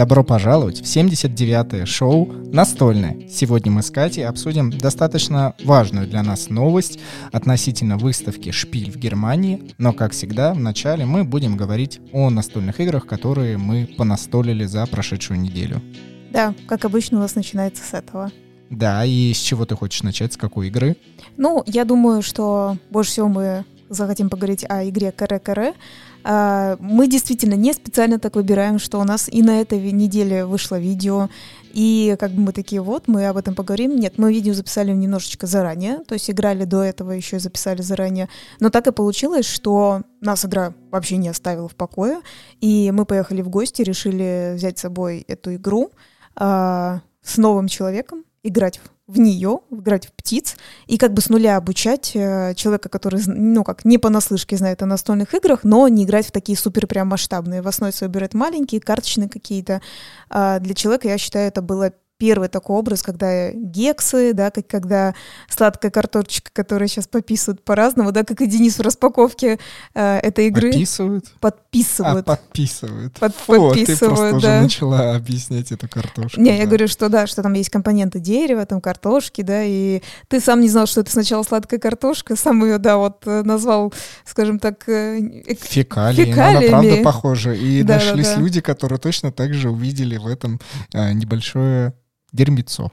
[0.00, 3.28] Добро пожаловать в 79-е шоу «Настольное».
[3.28, 6.98] Сегодня мы с Катей обсудим достаточно важную для нас новость
[7.32, 9.74] относительно выставки «Шпиль» в Германии.
[9.76, 15.38] Но, как всегда, вначале мы будем говорить о настольных играх, которые мы понастолили за прошедшую
[15.38, 15.82] неделю.
[16.32, 18.32] Да, как обычно у нас начинается с этого.
[18.70, 20.96] Да, и с чего ты хочешь начать, с какой игры?
[21.36, 25.74] Ну, я думаю, что больше всего мы захотим поговорить о игре Каре-Каре.
[26.22, 30.78] А, мы действительно не специально так выбираем, что у нас и на этой неделе вышло
[30.78, 31.28] видео,
[31.72, 33.96] и как бы мы такие, вот, мы об этом поговорим.
[33.96, 38.28] Нет, мы видео записали немножечко заранее, то есть играли до этого, еще и записали заранее.
[38.60, 42.20] Но так и получилось, что нас игра вообще не оставила в покое,
[42.60, 45.90] и мы поехали в гости, решили взять с собой эту игру
[46.38, 48.80] э, с новым человеком, играть
[49.10, 53.64] в нее, играть в птиц, и как бы с нуля обучать э, человека, который, ну,
[53.64, 57.62] как не понаслышке знает о настольных играх, но не играть в такие супер прям масштабные.
[57.62, 59.82] В основе своей берет маленькие, карточные какие-то.
[60.28, 65.14] А для человека, я считаю, это было первый такой образ, когда гексы, да, как когда
[65.48, 69.58] сладкая картошечка, которая сейчас пописывают по-разному, да, как и Денис в распаковке
[69.94, 70.70] э, этой игры.
[70.70, 71.32] Подписывают?
[71.40, 72.28] Подписывают.
[72.28, 73.14] А, подписывают.
[73.14, 74.36] Под, Фу, подписывают, ты просто да.
[74.36, 76.38] уже начала объяснять эту картошку.
[76.38, 76.56] Не, да.
[76.56, 80.60] я говорю, что да, что там есть компоненты дерева, там картошки, да, и ты сам
[80.60, 83.94] не знал, что это сначала сладкая картошка, сам ее, да, вот э, назвал,
[84.26, 85.20] скажем так, э,
[85.58, 86.26] Фекалии.
[86.26, 86.68] фекалиями.
[86.68, 87.54] Она правда похожа.
[87.54, 88.40] И да, нашлись да, да.
[88.42, 90.60] люди, которые точно так же увидели в этом
[90.92, 91.94] э, небольшое
[92.32, 92.90] дерьмецо.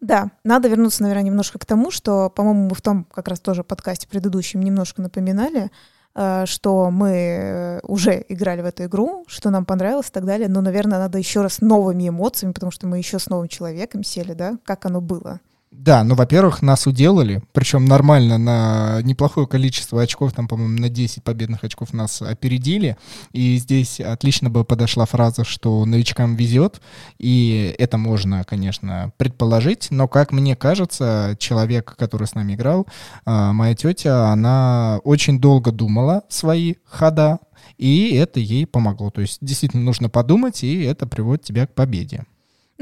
[0.00, 3.62] Да, надо вернуться, наверное, немножко к тому, что, по-моему, мы в том как раз тоже
[3.62, 5.70] подкасте предыдущем немножко напоминали,
[6.16, 10.48] э, что мы э, уже играли в эту игру, что нам понравилось и так далее,
[10.48, 14.32] но, наверное, надо еще раз новыми эмоциями, потому что мы еще с новым человеком сели,
[14.32, 15.40] да, как оно было.
[15.72, 21.24] Да, ну, во-первых, нас уделали, причем нормально на неплохое количество очков, там, по-моему, на 10
[21.24, 22.96] победных очков нас опередили,
[23.32, 26.80] и здесь отлично бы подошла фраза, что новичкам везет,
[27.18, 32.86] и это можно, конечно, предположить, но, как мне кажется, человек, который с нами играл,
[33.24, 37.40] а, моя тетя, она очень долго думала свои хода,
[37.76, 39.10] и это ей помогло.
[39.10, 42.24] То есть действительно нужно подумать, и это приводит тебя к победе.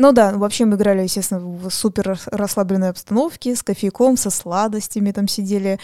[0.00, 5.28] Ну да, вообще мы играли, естественно, в супер расслабленной обстановке, с кофейком, со сладостями там
[5.28, 5.78] сидели,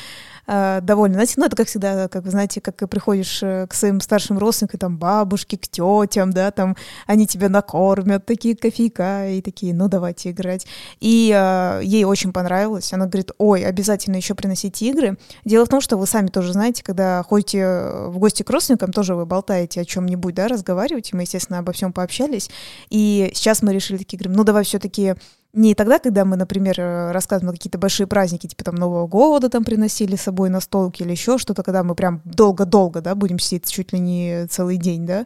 [0.46, 1.16] э, довольны.
[1.16, 4.80] Знаете, ну это как всегда, как вы знаете, как приходишь э, к своим старшим родственникам,
[4.80, 6.76] там, бабушке, к тетям, да, там,
[7.06, 10.66] они тебя накормят, такие кофейка, и такие, ну давайте играть.
[10.98, 15.18] И э, ей очень понравилось, она говорит, ой, обязательно еще приносите игры.
[15.44, 18.94] Дело в том, что вы сами тоже знаете, когда ходите э, в гости к родственникам,
[18.94, 22.48] тоже вы болтаете о чем-нибудь, да, разговариваете, мы, естественно, обо всем пообщались,
[22.88, 25.14] и сейчас мы решили такие говорим, ну давай все-таки
[25.56, 29.64] не тогда, когда мы, например, э, рассказываем какие-то большие праздники, типа там Нового года там
[29.64, 33.70] приносили с собой на столке или еще что-то, когда мы прям долго-долго, да, будем сидеть
[33.70, 35.24] чуть ли не целый день, да,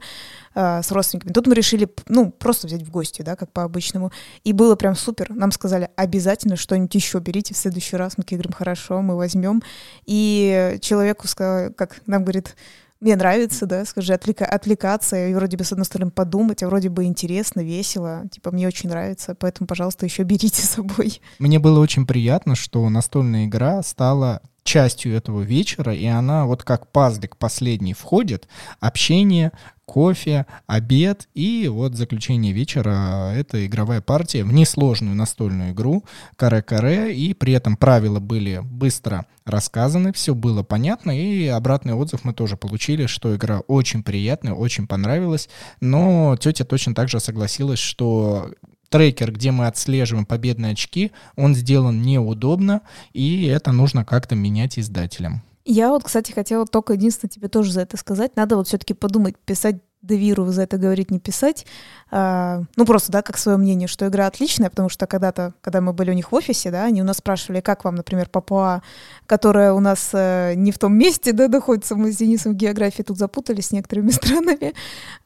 [0.54, 1.32] э, с родственниками.
[1.32, 4.12] Тут мы решили, ну, просто взять в гости, да, как по-обычному.
[4.44, 5.30] И было прям супер.
[5.30, 8.16] Нам сказали, обязательно что-нибудь еще берите в следующий раз.
[8.16, 9.62] Мы говорим, хорошо, мы возьмем.
[10.06, 12.54] И человеку, сказал, как нам говорит,
[13.00, 16.90] мне нравится, да, скажи, отвлека, отвлекаться, и вроде бы, с одной стороны, подумать, а вроде
[16.90, 21.20] бы интересно, весело, типа, мне очень нравится, поэтому, пожалуйста, еще берите с собой.
[21.38, 26.91] Мне было очень приятно, что настольная игра стала частью этого вечера, и она вот как
[26.93, 28.48] пазлик последний входит,
[28.81, 29.53] общение,
[29.91, 36.04] кофе, обед и вот заключение вечера— это игровая партия в несложную настольную игру.
[36.37, 42.32] Каре-каре, и при этом правила были быстро рассказаны, все было понятно, и обратный отзыв мы
[42.32, 45.48] тоже получили, что игра очень приятная, очень понравилась,
[45.81, 48.53] но тетя точно так же согласилась, что
[48.90, 55.42] трекер, где мы отслеживаем победные очки, он сделан неудобно, и это нужно как-то менять издателям.
[55.64, 58.36] Я вот, кстати, хотела только единственное тебе тоже за это сказать.
[58.36, 61.66] Надо вот все-таки подумать, писать Девиру за это говорить, не писать.
[62.10, 65.92] А, ну, просто, да, как свое мнение, что игра отличная, потому что когда-то, когда мы
[65.92, 68.82] были у них в офисе, да, они у нас спрашивали, как вам, например, Папуа,
[69.26, 73.02] которая у нас э, не в том месте, да, находится, мы с Денисом в географии
[73.02, 74.74] тут запутались с некоторыми странами.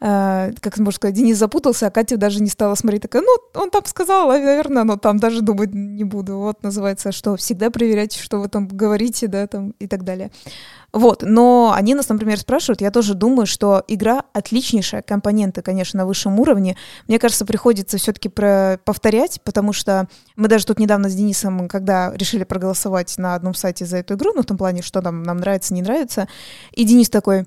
[0.00, 3.70] А, как можно сказать, Денис запутался, а Катя даже не стала смотреть, такая, ну, он
[3.70, 6.38] там сказал, а, наверное, но там даже думать не буду.
[6.38, 10.30] Вот называется, что всегда проверять, что вы там говорите, да, там и так далее.
[10.94, 16.06] Вот, но они нас, например, спрашивают, я тоже думаю, что игра отличнейшая, компоненты, конечно, на
[16.06, 16.76] высшем уровне.
[17.08, 20.06] Мне кажется, приходится все-таки повторять, потому что
[20.36, 24.34] мы даже тут недавно с Денисом, когда решили проголосовать на одном сайте за эту игру,
[24.36, 26.28] ну, в том плане, что нам, нам нравится, не нравится,
[26.70, 27.46] и Денис такой,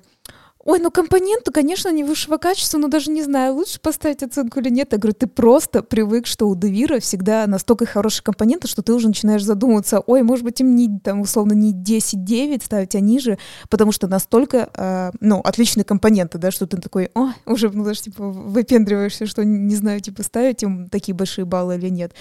[0.68, 4.68] ой, ну компоненты, конечно, не высшего качества, но даже не знаю, лучше поставить оценку или
[4.68, 4.92] нет.
[4.92, 9.08] Я говорю, ты просто привык, что у Девира всегда настолько хорошие компоненты, что ты уже
[9.08, 13.38] начинаешь задумываться, ой, может быть, им не, там, условно, не 10-9 ставить, а ниже,
[13.70, 18.02] потому что настолько, э, ну, отличные компоненты, да, что ты такой, ой, уже, ну, даже,
[18.02, 22.12] типа, выпендриваешься, что не знаю, типа, ставить им такие большие баллы или нет.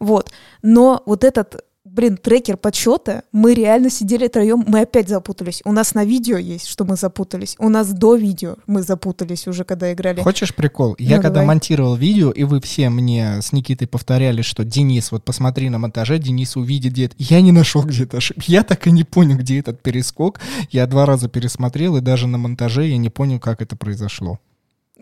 [0.00, 0.32] Вот.
[0.62, 1.62] Но вот этот
[1.94, 5.62] блин, трекер подсчета, мы реально сидели троем, мы опять запутались.
[5.64, 7.54] У нас на видео есть, что мы запутались.
[7.58, 10.20] У нас до видео мы запутались уже, когда играли.
[10.20, 10.96] Хочешь прикол?
[10.98, 11.46] Я ну, когда давай.
[11.46, 16.18] монтировал видео, и вы все мне с Никитой повторяли, что Денис, вот посмотри на монтаже,
[16.18, 17.14] Денис увидит где-то.
[17.18, 18.42] Я не нашел где-то ошибку.
[18.46, 20.40] Я так и не понял, где этот перескок.
[20.70, 24.40] Я два раза пересмотрел, и даже на монтаже я не понял, как это произошло.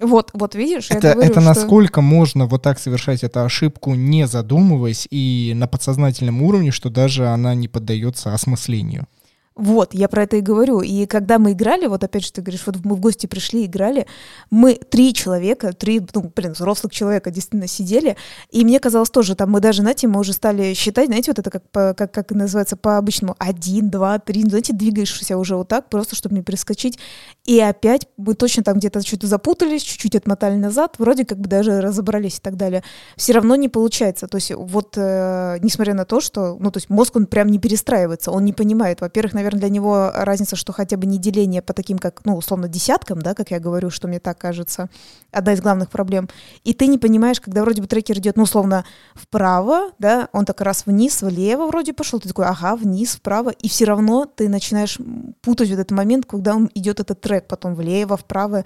[0.00, 4.27] Вот, вот видишь, это, я говорю, это насколько можно вот так совершать эту ошибку, не
[4.27, 9.06] задумываясь, и на подсознательном уровне, что даже она не поддается осмыслению.
[9.55, 10.81] Вот, я про это и говорю.
[10.81, 14.06] И когда мы играли, вот опять же ты говоришь, вот мы в гости пришли, играли,
[14.50, 18.17] мы три человека, три, ну, блин, взрослых человека действительно сидели,
[18.50, 21.50] и мне казалось тоже, там мы даже, знаете, мы уже стали считать, знаете, вот это
[21.50, 26.17] как, по, как, как называется по-обычному, один, два, три, знаете, двигаешься уже вот так, просто
[26.17, 26.99] чтобы не перескочить.
[27.44, 31.81] И опять мы точно там где-то что-то запутались, чуть-чуть отмотали назад, вроде как бы даже
[31.81, 32.85] разобрались и так далее.
[33.17, 34.29] Все равно не получается.
[34.29, 37.59] То есть вот, э, несмотря на то, что, ну, то есть мозг, он прям не
[37.59, 41.73] перестраивается, он не понимает, во-первых, наверное, для него разница, что хотя бы не деление по
[41.73, 44.89] таким, как, ну, условно, десяткам, да, как я говорю, что мне так кажется,
[45.33, 46.29] одна из главных проблем.
[46.62, 48.85] И ты не понимаешь, когда вроде бы трекер идет, ну, условно,
[49.15, 53.69] вправо, да, он так раз вниз, влево вроде пошел, ты такой, ага, вниз, вправо, и
[53.69, 54.99] все равно ты начинаешь
[55.41, 58.64] путать вот этот момент, когда он идет этот трек, потом влево, вправо,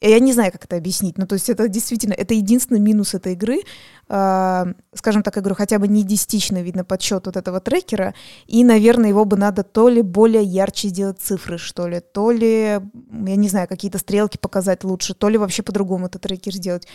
[0.00, 1.18] я не знаю, как это объяснить.
[1.18, 3.62] Ну, то есть это действительно, это единственный минус этой игры.
[4.08, 8.14] Э, скажем так, говорю, хотя бы не десятичный, видно, подсчет вот этого трекера.
[8.46, 12.80] И, наверное, его бы надо то ли более ярче сделать цифры, что ли, то ли,
[13.26, 16.86] я не знаю, какие-то стрелки показать лучше, то ли вообще по-другому этот трекер сделать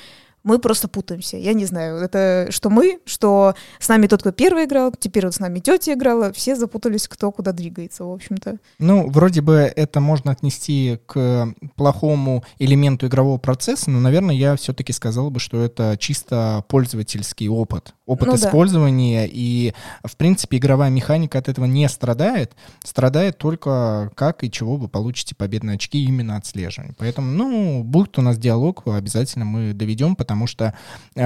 [0.44, 1.38] мы просто путаемся.
[1.38, 5.36] Я не знаю, это что мы, что с нами тот, кто первый играл, теперь вот
[5.36, 8.58] с нами тетя играла, все запутались, кто куда двигается, в общем-то.
[8.80, 14.94] Ну, вроде бы это можно отнести к плохому элементу игрового процесса, но, наверное, я все-таки
[14.94, 17.94] сказал бы, что это чисто пользовательский опыт.
[18.06, 19.32] Опыт ну, использования, да.
[19.32, 19.74] и,
[20.04, 22.54] в принципе, игровая механика от этого не страдает.
[22.84, 26.94] Страдает только как и чего вы получите победные очки именно отслеживания.
[26.98, 30.74] Поэтому, ну, будет у нас диалог, обязательно мы доведем, потому что
[31.16, 31.22] э,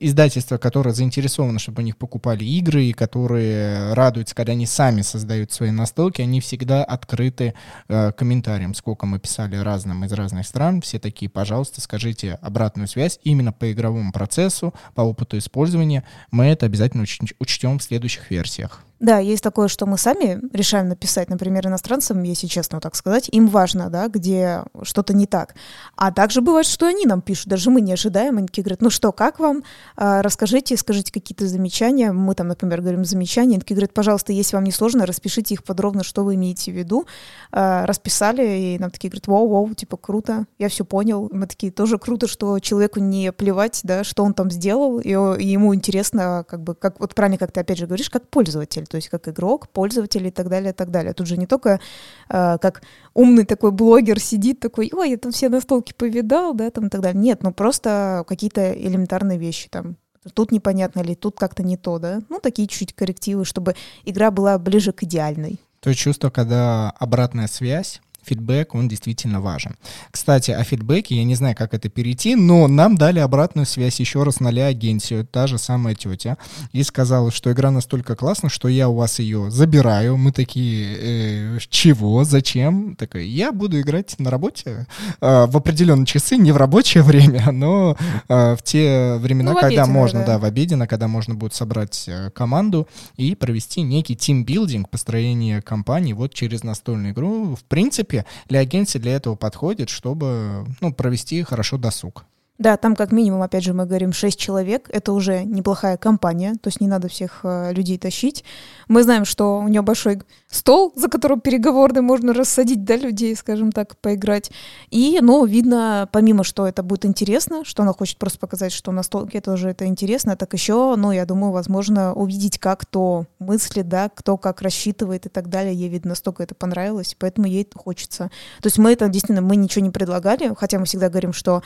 [0.00, 5.52] издательства, которые заинтересованы, чтобы у них покупали игры, и которые радуются, когда они сами создают
[5.52, 7.52] свои настолки, они всегда открыты
[7.88, 13.20] э, комментариям, сколько мы писали разным из разных стран, все такие, пожалуйста, скажите обратную связь
[13.22, 15.89] именно по игровому процессу, по опыту использования,
[16.30, 18.84] мы это обязательно уч- учтем в следующих версиях.
[19.00, 23.48] Да, есть такое, что мы сами решаем написать, например, иностранцам, если честно так сказать, им
[23.48, 25.54] важно, да, где что-то не так.
[25.96, 28.90] А также бывает, что они нам пишут, даже мы не ожидаем, они такие говорят, ну
[28.90, 29.64] что, как вам,
[29.96, 34.56] а, расскажите, скажите какие-то замечания, мы там, например, говорим замечания, они такие говорят, пожалуйста, если
[34.56, 37.06] вам не сложно, распишите их подробно, что вы имеете в виду.
[37.52, 41.30] А, расписали, и нам такие говорят, вау-вау, типа, круто, я все понял.
[41.32, 45.74] Мы такие, тоже круто, что человеку не плевать, да, что он там сделал, и, ему
[45.74, 49.08] интересно, как бы, как, вот правильно, как ты опять же говоришь, как пользователь то есть
[49.08, 51.12] как игрок, пользователь и так далее, и так далее.
[51.14, 51.80] Тут же не только
[52.28, 52.82] э, как
[53.14, 57.00] умный такой блогер сидит такой, ой, я там все настолки повидал, да, там и так
[57.00, 57.20] далее.
[57.20, 59.96] Нет, ну просто какие-то элементарные вещи там.
[60.34, 62.20] Тут непонятно ли, тут как-то не то, да.
[62.28, 63.74] Ну, такие чуть-чуть коррективы, чтобы
[64.04, 65.60] игра была ближе к идеальной.
[65.80, 69.76] То чувство, когда обратная связь фидбэк, он действительно важен.
[70.10, 74.22] Кстати, о фидбэке, я не знаю, как это перейти, но нам дали обратную связь еще
[74.22, 76.36] раз на агенцию, та же самая тетя,
[76.72, 80.16] и сказала, что игра настолько классна, что я у вас ее забираю.
[80.16, 82.96] Мы такие, э, чего, зачем?
[82.96, 84.86] Такая, я буду играть на работе
[85.20, 87.96] э, в определенные часы, не в рабочее время, но
[88.28, 90.26] э, в те времена, ну, когда можно, да.
[90.26, 96.12] да, в обеденно, когда можно будет собрать э, команду и провести некий тимбилдинг, построение компании
[96.12, 97.54] вот через настольную игру.
[97.54, 102.24] В принципе, для агенции для этого подходит, чтобы ну, провести хорошо досуг.
[102.60, 106.68] Да, там как минимум, опять же, мы говорим 6 человек, это уже неплохая компания, то
[106.68, 108.44] есть не надо всех э, людей тащить.
[108.86, 113.72] Мы знаем, что у нее большой стол, за которым переговорный можно рассадить, да, людей, скажем
[113.72, 114.50] так, поиграть.
[114.90, 119.04] И, ну, видно, помимо, что это будет интересно, что она хочет просто показать, что на
[119.04, 124.10] столке тоже это интересно, так еще, ну, я думаю, возможно, увидеть, как кто мыслит, да,
[124.14, 125.72] кто как рассчитывает и так далее.
[125.74, 128.30] Ей, видно, настолько это понравилось, поэтому ей хочется.
[128.60, 131.62] То есть мы это действительно, мы ничего не предлагали, хотя мы всегда говорим, что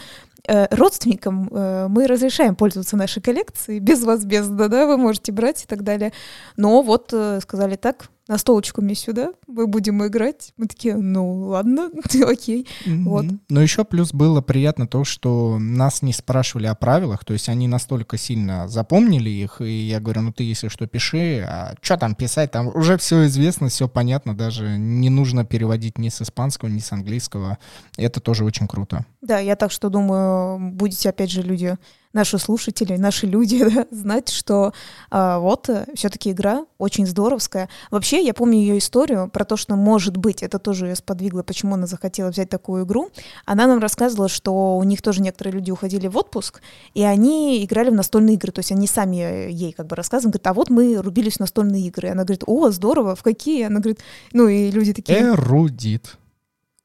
[0.71, 5.65] родственникам э, мы разрешаем пользоваться нашей коллекцией без вас, без да, да, вы можете брать
[5.65, 6.13] и так далее.
[6.57, 10.53] Но вот э, сказали так, настолочку мне сюда, мы будем играть.
[10.57, 11.91] Мы такие, ну ладно,
[12.27, 12.67] окей.
[12.87, 13.27] Вот.
[13.49, 17.69] Но еще плюс было приятно то, что нас не спрашивали о правилах, то есть они
[17.69, 22.15] настолько сильно запомнили их, и я говорю, ну ты если что пиши, а что там
[22.15, 26.81] писать, там уже все известно, все понятно, даже не нужно переводить ни с испанского, ни
[26.81, 27.59] с английского.
[27.97, 29.05] Это тоже очень круто.
[29.21, 31.77] Да, я так что думаю, будете опять же люди
[32.15, 34.73] наши слушатели, наши люди да, знать, что
[35.11, 37.69] а, вот э, все-таки игра очень здоровская.
[37.91, 41.75] Вообще, я помню ее историю про то, что, может быть, это тоже ее сподвигло, почему
[41.75, 43.11] она захотела взять такую игру.
[43.45, 46.63] Она нам рассказывала, что у них тоже некоторые люди уходили в отпуск,
[46.95, 48.53] и они играли в настольные игры.
[48.53, 51.41] То есть они сами э, ей как бы рассказывали, говорят, а вот мы рубились в
[51.41, 52.09] настольные игры.
[52.09, 53.65] И она говорит, о, здорово, в какие?
[53.65, 54.01] Она говорит,
[54.33, 55.19] ну и люди такие...
[55.21, 56.17] Эрудит.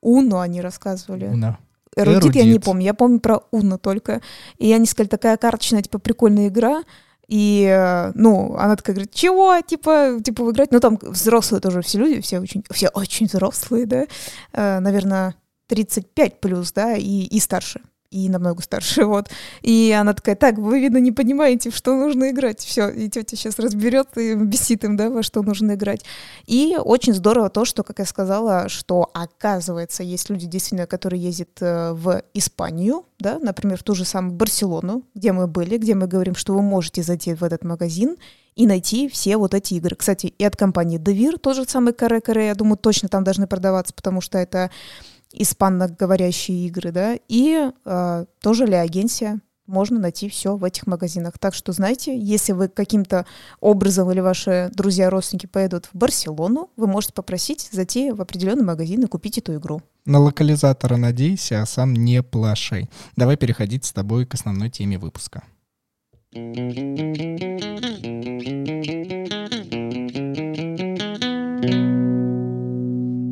[0.01, 1.27] Уно они рассказывали.
[1.27, 1.59] Уна.
[2.03, 2.65] Эрудит я не Эрудит.
[2.65, 4.21] помню, я помню про Уна только.
[4.57, 6.83] И они сказали, такая карточная, типа, прикольная игра.
[7.27, 10.71] И, э, ну, она такая говорит, чего, типа, типа, вы играть?
[10.71, 14.05] Ну, там взрослые тоже все люди, все очень, все очень взрослые, да.
[14.53, 15.35] Э, наверное,
[15.67, 17.81] 35 плюс, да, и, и старше.
[18.11, 19.29] И намного старше, вот.
[19.61, 22.59] И она такая, так, вы, видно, не понимаете, в что нужно играть.
[22.59, 26.03] Все, и тетя сейчас разберет и бесит им, да, во что нужно играть.
[26.47, 31.49] И очень здорово то, что, как я сказала, что оказывается, есть люди действительно, которые ездят
[31.61, 36.07] э, в Испанию, да, например, в ту же самую Барселону, где мы были, где мы
[36.07, 38.17] говорим, что вы можете зайти в этот магазин
[38.55, 39.95] и найти все вот эти игры.
[39.95, 43.45] Кстати, и от компании Devir, тот же самый Каре Каре, я думаю, точно там должны
[43.45, 44.71] продаваться, потому что это
[45.31, 51.37] испаноговорящие игры, да, и э, тоже ли агенция можно найти все в этих магазинах.
[51.37, 53.25] Так что, знаете, если вы каким-то
[53.61, 59.03] образом или ваши друзья, родственники поедут в Барселону, вы можете попросить зайти в определенный магазин
[59.03, 59.81] и купить эту игру.
[60.05, 62.89] На локализатора надейся, а сам не плашай.
[63.15, 65.43] Давай переходить с тобой к основной теме выпуска.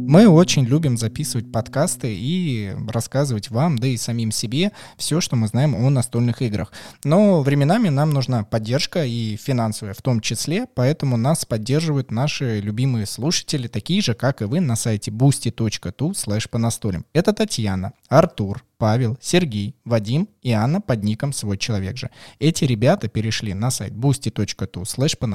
[0.08, 5.48] Мы очень любим записывать подкасты и рассказывать вам, да и самим себе, все, что мы
[5.48, 6.72] знаем о настольных играх.
[7.04, 13.06] Но временами нам нужна поддержка и финансовая в том числе, поэтому нас поддерживают наши любимые
[13.06, 17.06] слушатели, такие же, как и вы, на сайте boosty.tu slash по настолям.
[17.12, 22.10] Это Татьяна, Артур, Павел, Сергей, Вадим и Анна под ником «Свой человек же».
[22.40, 25.28] Эти ребята перешли на сайт boosty.tu slash по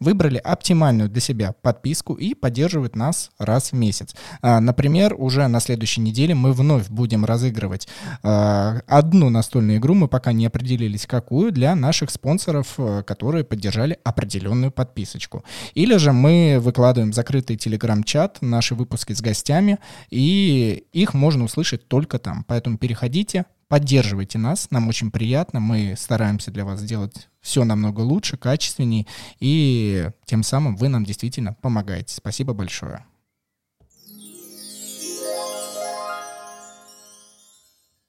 [0.00, 4.14] выбрали оптимальную для себя подписку и поддерживают нас раз в месяц.
[4.42, 7.88] А, Например, уже на следующей неделе мы вновь будем разыгрывать
[8.22, 13.98] а, одну настольную игру, мы пока не определились какую, для наших спонсоров, э, которые поддержали
[14.04, 15.44] определенную подписочку.
[15.74, 19.78] Или же мы выкладываем закрытый телеграм-чат, наши выпуски с гостями,
[20.10, 22.44] и их можно услышать только там.
[22.46, 28.36] Поэтому переходите, поддерживайте нас, нам очень приятно, мы стараемся для вас сделать все намного лучше,
[28.36, 29.06] качественней,
[29.40, 32.14] и тем самым вы нам действительно помогаете.
[32.14, 33.04] Спасибо большое.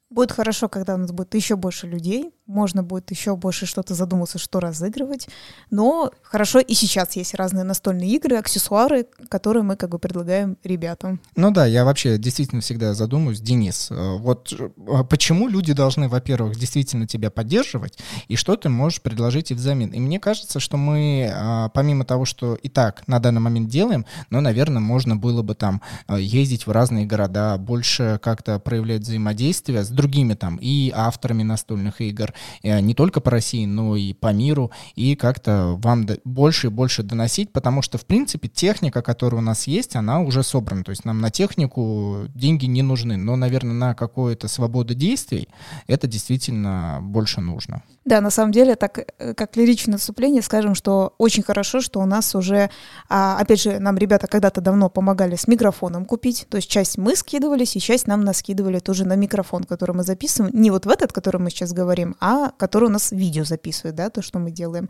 [0.09, 4.39] Будет хорошо, когда у нас будет еще больше людей, можно будет еще больше что-то задуматься,
[4.39, 5.27] что разыгрывать.
[5.69, 11.21] Но хорошо и сейчас есть разные настольные игры, аксессуары, которые мы как бы предлагаем ребятам.
[11.35, 14.69] Ну да, я вообще действительно всегда задумываюсь, Денис, э, вот э,
[15.09, 19.91] почему люди должны, во-первых, действительно тебя поддерживать, и что ты можешь предложить и взамен?
[19.91, 24.05] И мне кажется, что мы, а, помимо того, что и так на данный момент делаем,
[24.31, 29.83] но, наверное, можно было бы там э, ездить в разные города, больше как-то проявлять взаимодействие
[29.83, 32.33] с другими там и авторами настольных игр,
[32.63, 37.51] не только по России, но и по миру, и как-то вам больше и больше доносить,
[37.51, 40.83] потому что, в принципе, техника, которая у нас есть, она уже собрана.
[40.83, 45.47] То есть нам на технику деньги не нужны, но, наверное, на какую-то свободу действий
[45.87, 47.83] это действительно больше нужно.
[48.05, 52.05] Да, на самом деле, так э, как лиричное отступление, скажем, что очень хорошо, что у
[52.05, 52.69] нас уже,
[53.09, 57.15] а, опять же, нам ребята когда-то давно помогали с микрофоном купить, то есть часть мы
[57.15, 61.11] скидывались, и часть нам наскидывали тоже на микрофон, который мы записываем, не вот в этот,
[61.11, 64.89] который мы сейчас говорим, а который у нас видео записывает, да, то, что мы делаем.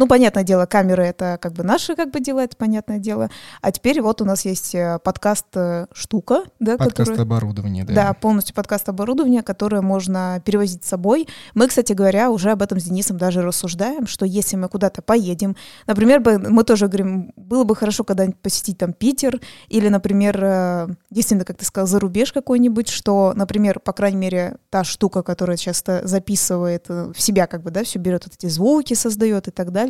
[0.00, 3.28] Ну, понятное дело, камеры это как бы наши как бы дела, это понятное дело.
[3.60, 7.92] А теперь вот у нас есть э, подкаст э, «Штука», да, Подкаст который- оборудования, да.
[7.92, 11.28] да, полностью подкаст оборудования, которое можно перевозить с собой.
[11.52, 15.54] Мы, кстати говоря, уже об этом с Денисом даже рассуждаем, что если мы куда-то поедем,
[15.86, 19.38] например, мы тоже говорим, было бы хорошо когда-нибудь посетить там Питер,
[19.68, 24.56] или, например, э, действительно, как ты сказал, за рубеж какой-нибудь, что, например, по крайней мере,
[24.70, 28.46] та штука, которая часто записывает э, в себя, как бы, да, все берет вот эти
[28.46, 29.89] звуки, создает и так далее,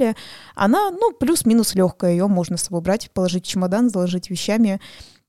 [0.55, 4.81] она, ну, плюс-минус легкая, ее можно с собой брать, положить в чемодан, заложить вещами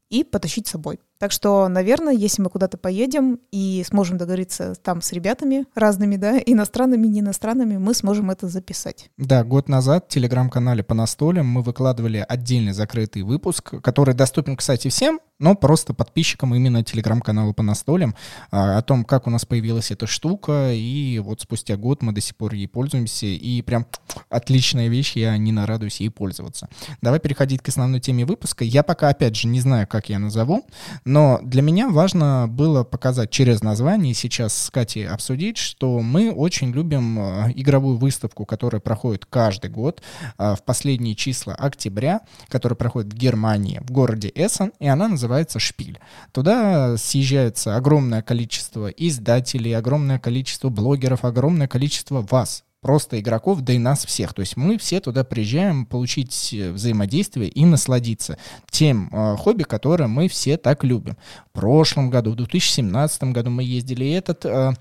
[0.09, 0.99] и потащить с собой.
[1.21, 6.39] Так что, наверное, если мы куда-то поедем и сможем договориться там с ребятами разными, да,
[6.43, 9.11] иностранными, не иностранными, мы сможем это записать.
[9.19, 14.87] Да, год назад в телеграм-канале по настолям мы выкладывали отдельный закрытый выпуск, который доступен, кстати,
[14.87, 18.15] всем, но просто подписчикам именно телеграм-канала по настолям
[18.51, 22.21] а, о том, как у нас появилась эта штука, и вот спустя год мы до
[22.21, 23.87] сих пор ей пользуемся, и прям
[24.29, 26.69] отличная вещь, я не нарадуюсь ей пользоваться.
[27.01, 28.63] Давай переходить к основной теме выпуска.
[28.63, 30.63] Я пока, опять же, не знаю, как я назову,
[31.11, 36.71] но для меня важно было показать через название, сейчас с Катей обсудить, что мы очень
[36.71, 40.01] любим а, игровую выставку, которая проходит каждый год
[40.37, 45.59] а, в последние числа октября, которая проходит в Германии, в городе Эссен, и она называется
[45.59, 45.99] «Шпиль».
[46.31, 53.77] Туда съезжается огромное количество издателей, огромное количество блогеров, огромное количество вас, просто игроков, да и
[53.77, 54.33] нас всех.
[54.33, 58.37] То есть мы все туда приезжаем получить э, взаимодействие и насладиться
[58.69, 61.15] тем э, хобби, которое мы все так любим.
[61.49, 64.45] В прошлом году, в 2017 году мы ездили, и этот...
[64.45, 64.73] Э,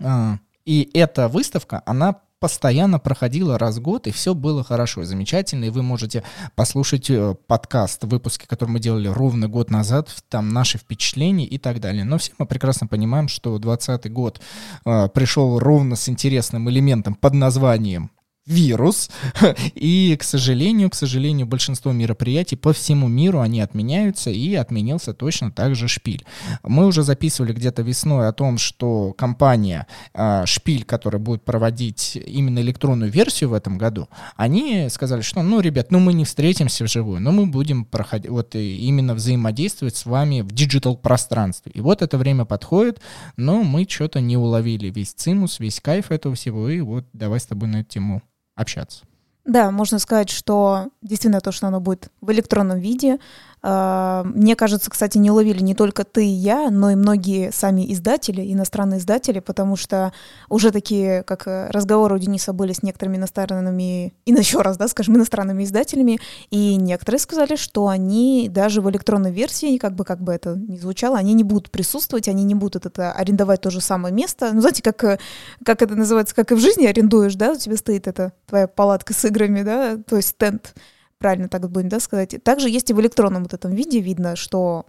[0.00, 0.32] э,
[0.64, 5.70] и эта выставка, она постоянно проходила раз в год, и все было хорошо, замечательно, и
[5.70, 6.22] вы можете
[6.54, 11.80] послушать э, подкаст, выпуски, которые мы делали ровно год назад, там наши впечатления и так
[11.80, 12.04] далее.
[12.04, 14.40] Но все мы прекрасно понимаем, что 2020 год
[14.84, 18.10] э, пришел ровно с интересным элементом под названием
[18.48, 19.10] вирус.
[19.74, 25.52] И, к сожалению, к сожалению, большинство мероприятий по всему миру они отменяются, и отменился точно
[25.52, 26.24] так же Шпиль.
[26.62, 32.58] Мы уже записывали где-то весной о том, что компания э, Spiel, которая будет проводить именно
[32.60, 37.20] электронную версию в этом году, они сказали, что, ну, ребят, ну мы не встретимся вживую,
[37.20, 41.72] но мы будем проходить, вот именно взаимодействовать с вами в digital пространстве.
[41.74, 43.00] И вот это время подходит,
[43.36, 47.46] но мы что-то не уловили весь цимус, весь кайф этого всего, и вот давай с
[47.46, 48.22] тобой на эту тему
[48.58, 49.04] общаться.
[49.44, 53.18] Да, можно сказать, что действительно то, что оно будет в электронном виде,
[53.62, 58.52] мне кажется, кстати, не уловили не только ты и я, но и многие сами издатели,
[58.52, 60.12] иностранные издатели, потому что
[60.48, 64.88] уже такие, как э, разговоры у Дениса были с некоторыми иностранными, и еще раз, да,
[64.88, 70.20] скажем, иностранными издателями, и некоторые сказали, что они даже в электронной версии, как бы, как
[70.20, 73.80] бы это ни звучало, они не будут присутствовать, они не будут это арендовать то же
[73.80, 74.52] самое место.
[74.52, 75.18] Ну, знаете, как, э,
[75.64, 79.14] как это называется, как и в жизни арендуешь, да, у тебя стоит эта твоя палатка
[79.14, 80.74] с играми, да, то есть стенд
[81.18, 82.42] правильно так будем да, сказать.
[82.42, 84.86] Также есть и в электронном вот этом виде видно, что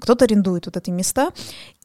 [0.00, 1.30] кто-то арендует вот эти места.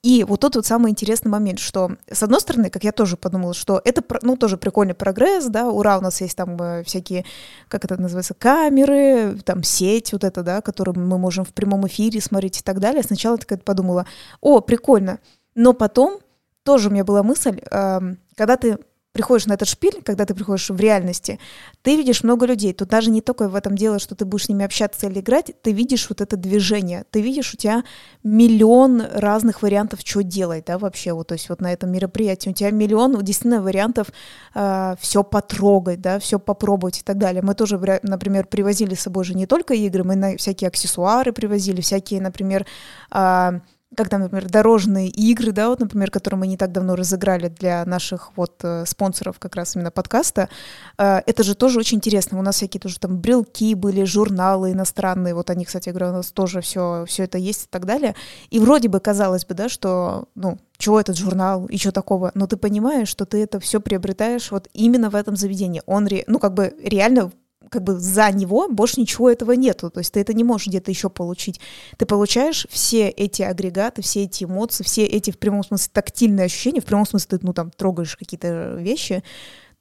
[0.03, 3.53] И вот тот вот самый интересный момент, что, с одной стороны, как я тоже подумала,
[3.53, 7.25] что это, ну, тоже прикольный прогресс, да, ура, у нас есть там э, всякие,
[7.67, 12.21] как это называется, камеры, там сеть вот эта, да, которую мы можем в прямом эфире
[12.21, 13.03] смотреть и так далее.
[13.03, 14.06] Сначала я подумала,
[14.39, 15.19] о, прикольно.
[15.56, 16.19] Но потом
[16.63, 17.99] тоже у меня была мысль, э,
[18.36, 18.77] когда ты
[19.13, 21.39] приходишь на этот шпиль, когда ты приходишь в реальности,
[21.84, 22.73] ты видишь много людей.
[22.73, 25.52] Тут даже не только в этом дело, что ты будешь с ними общаться или играть,
[25.62, 27.84] ты видишь вот это движение, ты видишь у тебя
[28.23, 32.54] миллион разных вариантов, что делать, да, вообще, вот, то есть вот на этом мероприятии у
[32.54, 34.08] тебя миллион действительно вариантов
[34.56, 37.43] э, все потрогать, да, все попробовать и так далее.
[37.43, 41.82] Мы тоже, например, привозили с собой же не только игры, мы на всякие аксессуары привозили,
[41.82, 42.65] всякие, например,
[43.12, 43.60] э,
[43.95, 47.86] как там, например, дорожные игры, да, вот, например, которые мы не так давно разыграли для
[47.86, 50.49] наших вот э, спонсоров как раз именно подкаста,
[50.97, 52.39] э, это же тоже очень интересно.
[52.39, 56.17] У нас всякие тоже там брелки были, журналы иностранные, вот они, кстати, я говорю, у
[56.17, 58.15] нас тоже все, все это есть и так далее.
[58.49, 62.47] И вроде бы казалось бы, да, что, ну, чего этот журнал и что такого, но
[62.47, 65.82] ты понимаешь, что ты это все приобретаешь вот именно в этом заведении.
[65.86, 67.32] Он, ре, ну, как бы реально
[67.69, 69.89] как бы за него больше ничего этого нету.
[69.89, 71.60] То есть ты это не можешь где-то еще получить.
[71.97, 76.82] Ты получаешь все эти агрегаты, все эти эмоции, все эти в прямом смысле тактильные ощущения,
[76.82, 79.23] в прямом смысле ты, ну, там, трогаешь какие-то вещи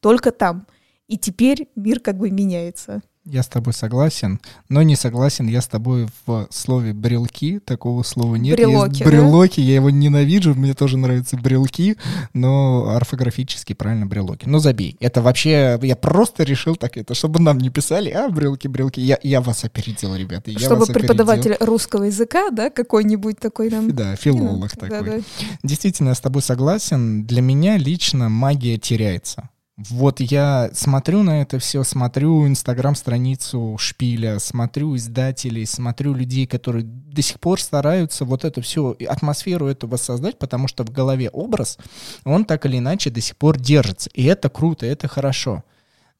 [0.00, 0.66] только там.
[1.08, 3.02] И теперь мир как бы меняется.
[3.24, 8.34] Я с тобой согласен, но не согласен я с тобой в слове брелки, такого слова
[8.34, 8.56] нет.
[8.56, 9.66] Брелоки, Есть брелоки, да?
[9.66, 11.96] я его ненавижу, мне тоже нравятся брелки,
[12.34, 14.48] но орфографически правильно брелоки.
[14.48, 18.66] Но забей, это вообще, я просто решил так это, чтобы нам не писали, а брелки,
[18.66, 20.50] брелки, я, я вас опередил, ребята.
[20.50, 23.94] Я чтобы преподаватель русского языка, да, какой-нибудь такой нам.
[23.94, 24.88] Да, филолог такой.
[24.88, 25.18] Да, да.
[25.62, 29.48] Действительно, я с тобой согласен, для меня лично магия теряется.
[29.90, 37.20] Вот я смотрю на это все, смотрю инстаграм-страницу Шпиля, смотрю издателей, смотрю людей, которые до
[37.20, 41.78] сих пор стараются вот эту всю атмосферу эту воссоздать, потому что в голове образ,
[42.24, 44.08] он так или иначе до сих пор держится.
[44.14, 45.64] И это круто, это хорошо.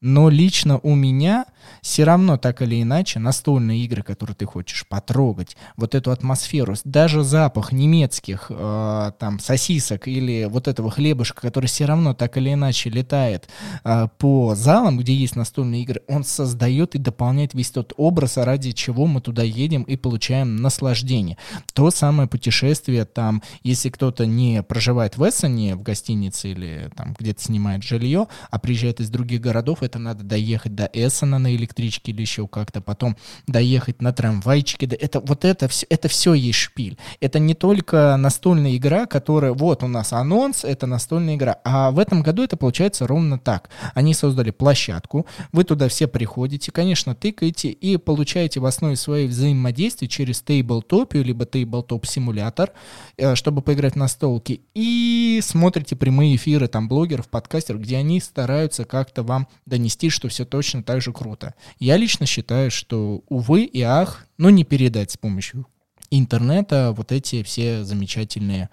[0.03, 1.45] Но лично у меня
[1.81, 7.23] все равно так или иначе настольные игры, которые ты хочешь потрогать, вот эту атмосферу, даже
[7.23, 12.89] запах немецких э, там сосисок или вот этого хлебушка, который все равно так или иначе
[12.89, 13.47] летает
[13.85, 18.71] э, по залам, где есть настольные игры, он создает и дополняет весь тот образ, ради
[18.71, 21.37] чего мы туда едем и получаем наслаждение.
[21.73, 27.41] То самое путешествие там, если кто-то не проживает в Эссене, в гостинице или там где-то
[27.41, 32.21] снимает жилье, а приезжает из других городов, это надо доехать до Эссена на электричке или
[32.21, 34.85] еще как-то, потом доехать на трамвайчике.
[34.85, 36.97] Это, вот это все, это все есть шпиль.
[37.19, 41.59] Это не только настольная игра, которая, вот у нас анонс, это настольная игра.
[41.63, 43.69] А в этом году это получается ровно так.
[43.93, 50.07] Они создали площадку, вы туда все приходите, конечно, тыкаете и получаете в основе своей взаимодействия
[50.07, 52.71] через тейблтопию, либо тейблтоп-симулятор,
[53.17, 58.85] э, чтобы поиграть на столке, и смотрите прямые эфиры там блогеров, подкастеров, где они стараются
[58.85, 61.55] как-то вам донести, что все точно так же круто.
[61.79, 65.67] Я лично считаю, что, увы и ах, ну не передать с помощью
[66.11, 68.69] интернета вот эти все замечательные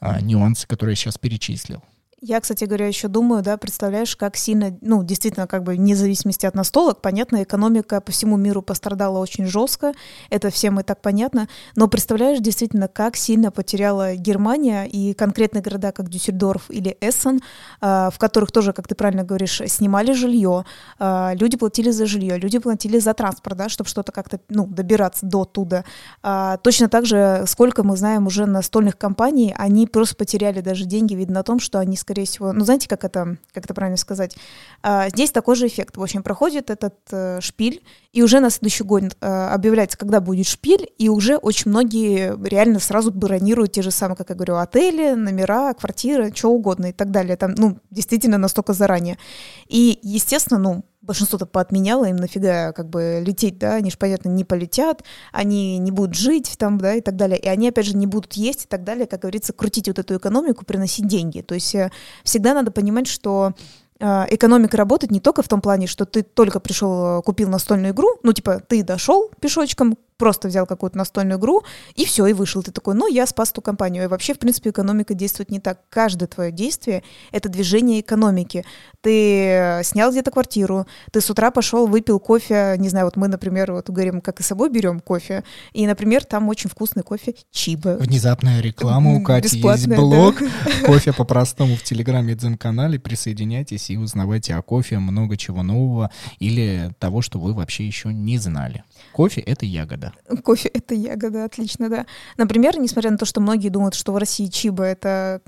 [0.00, 1.82] а, нюансы, которые я сейчас перечислил.
[2.20, 6.46] Я, кстати говоря, еще думаю, да, представляешь, как сильно, ну, действительно, как бы вне зависимости
[6.46, 9.92] от настолок, понятно, экономика по всему миру пострадала очень жестко,
[10.28, 15.92] это всем и так понятно, но представляешь, действительно, как сильно потеряла Германия и конкретные города,
[15.92, 17.40] как Дюссельдорф или Эссен,
[17.80, 20.64] в которых тоже, как ты правильно говоришь, снимали жилье,
[20.98, 25.24] а, люди платили за жилье, люди платили за транспорт, да, чтобы что-то как-то, ну, добираться
[25.24, 25.84] до туда.
[26.24, 31.14] А, точно так же, сколько мы знаем уже настольных компаний, они просто потеряли даже деньги,
[31.14, 34.34] видно на том, что они скорее всего, ну знаете, как это, как это правильно сказать?
[34.82, 35.98] А, здесь такой же эффект.
[35.98, 37.82] В общем, проходит этот э, шпиль,
[38.14, 42.80] и уже на следующий год э, объявляется, когда будет шпиль, и уже очень многие реально
[42.80, 47.10] сразу бронируют те же самые, как я говорю, отели, номера, квартиры, что угодно и так
[47.10, 47.36] далее.
[47.36, 49.18] Там, ну, действительно настолько заранее.
[49.66, 54.44] И, естественно, ну, большинство-то поотменяло, им нафига как бы лететь, да, они же, понятно, не
[54.44, 58.06] полетят, они не будут жить там, да, и так далее, и они, опять же, не
[58.06, 61.40] будут есть и так далее, как говорится, крутить вот эту экономику, приносить деньги.
[61.40, 61.90] То есть э,
[62.22, 63.54] всегда надо понимать, что
[63.98, 68.18] э, экономика работает не только в том плане, что ты только пришел, купил настольную игру,
[68.22, 71.62] ну, типа, ты дошел пешочком, просто взял какую-то настольную игру,
[71.94, 72.62] и все, и вышел.
[72.62, 74.04] Ты такой, ну, я спас ту компанию.
[74.04, 75.80] И вообще, в принципе, экономика действует не так.
[75.88, 77.02] Каждое твое действие—
[77.32, 78.64] это движение экономики.
[79.00, 83.28] Ты э, снял где-то квартиру, ты с утра пошел, выпил кофе, не знаю, вот мы,
[83.28, 87.34] например, вот говорим, как и с собой берем кофе, и, например, там очень вкусный кофе
[87.52, 87.96] Чиба.
[88.00, 90.86] Внезапная реклама у Кати есть блог да.
[90.86, 92.98] «Кофе по-простому» в Телеграме Дзен-канале.
[92.98, 98.38] Присоединяйтесь и узнавайте о кофе много чего нового или того, что вы вообще еще не
[98.38, 98.84] знали.
[99.18, 100.12] Кофе— это ягода.
[100.44, 102.06] Кофе— это ягода, отлично, да.
[102.36, 105.42] Например, несмотря на то, что многие думают, что в России чиба— это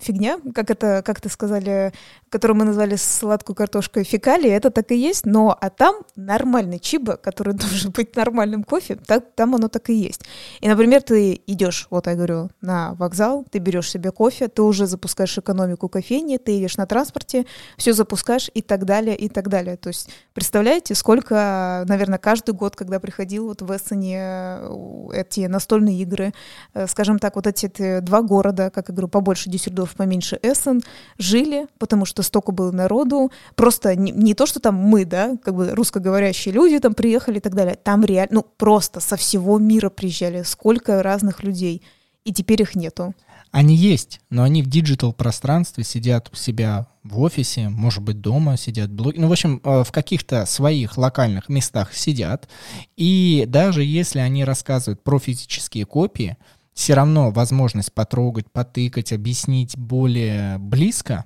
[0.00, 1.92] фигня, как это, как ты сказали,
[2.30, 7.16] которую мы назвали сладкую картошкой фекалии, это так и есть, но а там нормальный чиба,
[7.16, 10.22] который должен быть нормальным кофе, так, там оно так и есть.
[10.60, 14.86] И, например, ты идешь, вот я говорю, на вокзал, ты берешь себе кофе, ты уже
[14.86, 19.76] запускаешь экономику кофейни, ты едешь на транспорте, все запускаешь и так далее, и так далее.
[19.76, 25.98] То есть представляете, сколько, наверное, каждый год, когда приходил вот в Эссене э, эти настольные
[26.02, 26.32] игры,
[26.74, 30.80] э, скажем так, вот эти два города, как я говорю, побольше Дюссельдорф, поменьше Эссен,
[31.18, 33.30] жили, потому что столько было народу.
[33.54, 37.40] Просто не, не то, что там мы, да, как бы русскоговорящие люди там приехали и
[37.40, 37.76] так далее.
[37.82, 40.42] Там реально, ну, просто со всего мира приезжали.
[40.42, 41.82] Сколько разных людей.
[42.24, 43.14] И теперь их нету.
[43.50, 48.56] Они есть, но они в digital пространстве сидят у себя в офисе, может быть, дома
[48.56, 49.18] сидят блоги.
[49.18, 52.48] Ну, в общем, э, в каких-то своих локальных местах сидят.
[52.96, 56.36] И даже если они рассказывают про физические копии,
[56.74, 61.24] все равно возможность потрогать, потыкать, объяснить более близко,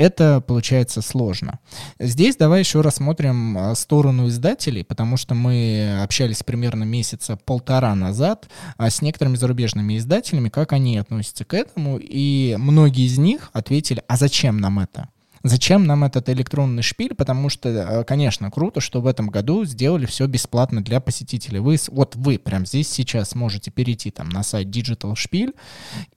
[0.00, 1.58] это получается сложно.
[1.98, 8.48] Здесь давай еще рассмотрим а, сторону издателей, потому что мы общались примерно месяца полтора назад
[8.78, 14.02] а, с некоторыми зарубежными издателями, как они относятся к этому, и многие из них ответили,
[14.08, 15.10] а зачем нам это?
[15.42, 17.14] Зачем нам этот электронный шпиль?
[17.14, 21.60] Потому что, э, конечно, круто, что в этом году сделали все бесплатно для посетителей.
[21.60, 25.54] Вы, вот вы прямо здесь сейчас можете перейти там на сайт Digital Шпиль,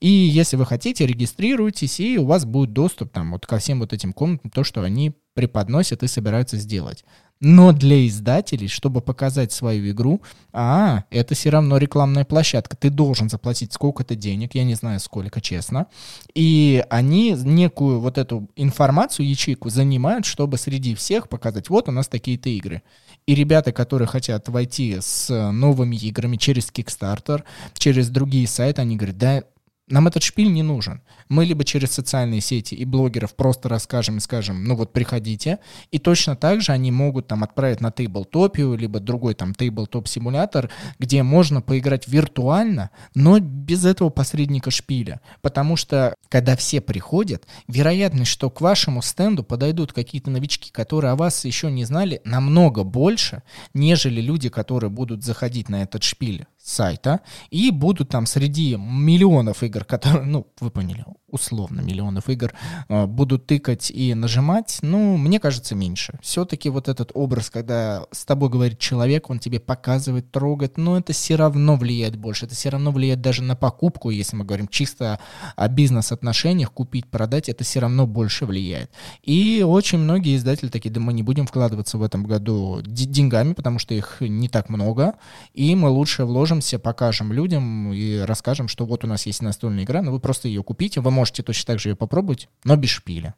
[0.00, 3.94] и если вы хотите, регистрируйтесь, и у вас будет доступ там вот ко всем вот
[3.94, 7.04] этим комнатам, то, что они преподносят и собираются сделать.
[7.40, 12.76] Но для издателей, чтобы показать свою игру, а, это все равно рекламная площадка.
[12.76, 15.86] Ты должен заплатить сколько-то денег, я не знаю сколько, честно.
[16.34, 22.08] И они некую вот эту информацию, ячейку занимают, чтобы среди всех показать, вот у нас
[22.08, 22.82] такие-то игры.
[23.26, 27.42] И ребята, которые хотят войти с новыми играми через Kickstarter,
[27.74, 29.42] через другие сайты, они говорят, да,
[29.88, 31.02] нам этот шпиль не нужен.
[31.28, 35.58] Мы либо через социальные сети и блогеров просто расскажем и скажем, ну вот приходите,
[35.90, 40.70] и точно так же они могут там отправить на Тейблтопию, либо другой там Тейблтоп симулятор,
[40.98, 45.20] где можно поиграть виртуально, но без этого посредника шпиля.
[45.42, 51.16] Потому что, когда все приходят, вероятность, что к вашему стенду подойдут какие-то новички, которые о
[51.16, 53.42] вас еще не знали, намного больше,
[53.74, 59.84] нежели люди, которые будут заходить на этот шпиль сайта и будут там среди миллионов игр,
[59.84, 62.54] которые, ну, вы поняли, условно миллионов игр,
[62.88, 66.18] э, будут тыкать и нажимать, ну, мне кажется, меньше.
[66.22, 71.12] Все-таки вот этот образ, когда с тобой говорит человек, он тебе показывает, трогает, но это
[71.12, 75.18] все равно влияет больше, это все равно влияет даже на покупку, если мы говорим чисто
[75.56, 78.90] о бизнес-отношениях, купить, продать, это все равно больше влияет.
[79.22, 83.78] И очень многие издатели такие, да мы не будем вкладываться в этом году деньгами, потому
[83.78, 85.14] что их не так много,
[85.52, 86.24] и мы лучше
[86.54, 90.48] вложимся, покажем людям и расскажем, что вот у нас есть настольная игра, но вы просто
[90.48, 93.34] ее купите, вы можете точно так же ее попробовать, но без шпиля.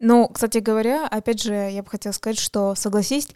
[0.00, 3.28] Ну, кстати говоря, опять же, я бы хотела сказать, что, согласись,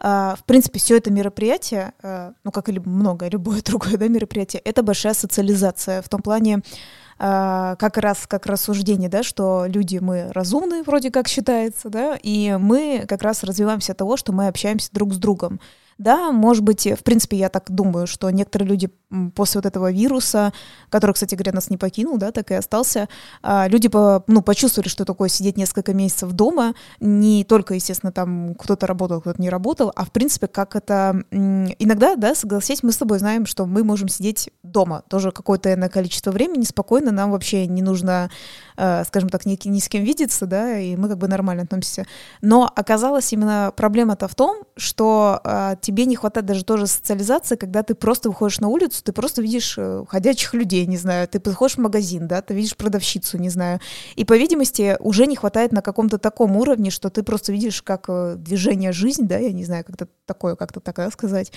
[0.00, 4.60] э, в принципе, все это мероприятие, э, ну, как и многое, любое другое да, мероприятие,
[4.64, 10.30] это большая социализация в том плане, э, как раз как рассуждение, да, что люди мы
[10.32, 14.90] разумные, вроде как считается, да, и мы как раз развиваемся от того, что мы общаемся
[14.92, 15.60] друг с другом.
[15.98, 18.88] Да, может быть, в принципе, я так думаю, что некоторые люди
[19.34, 20.52] после вот этого вируса,
[20.90, 23.08] который, кстати говоря, нас не покинул, да, так и остался,
[23.42, 28.54] а, люди по, ну, почувствовали, что такое сидеть несколько месяцев дома, не только, естественно, там
[28.54, 32.98] кто-то работал, кто-то не работал, а в принципе, как это иногда, да, согласись, мы с
[32.98, 35.02] тобой знаем, что мы можем сидеть дома.
[35.08, 38.30] Тоже какое-то количество времени спокойно, нам вообще не нужно,
[38.67, 38.67] э,
[39.04, 42.06] скажем так, ни, ни с кем видеться, да, и мы как бы нормально относимся.
[42.42, 47.82] Но оказалось именно проблема-то в том, что а, тебе не хватает даже тоже социализации, когда
[47.82, 51.76] ты просто выходишь на улицу, ты просто видишь э, ходячих людей, не знаю, ты подходишь
[51.76, 53.80] в магазин, да, ты видишь продавщицу, не знаю,
[54.14, 58.04] и, по видимости, уже не хватает на каком-то таком уровне, что ты просто видишь как
[58.08, 61.52] э, движение жизнь, да, я не знаю, как-то такое, как-то так да, сказать,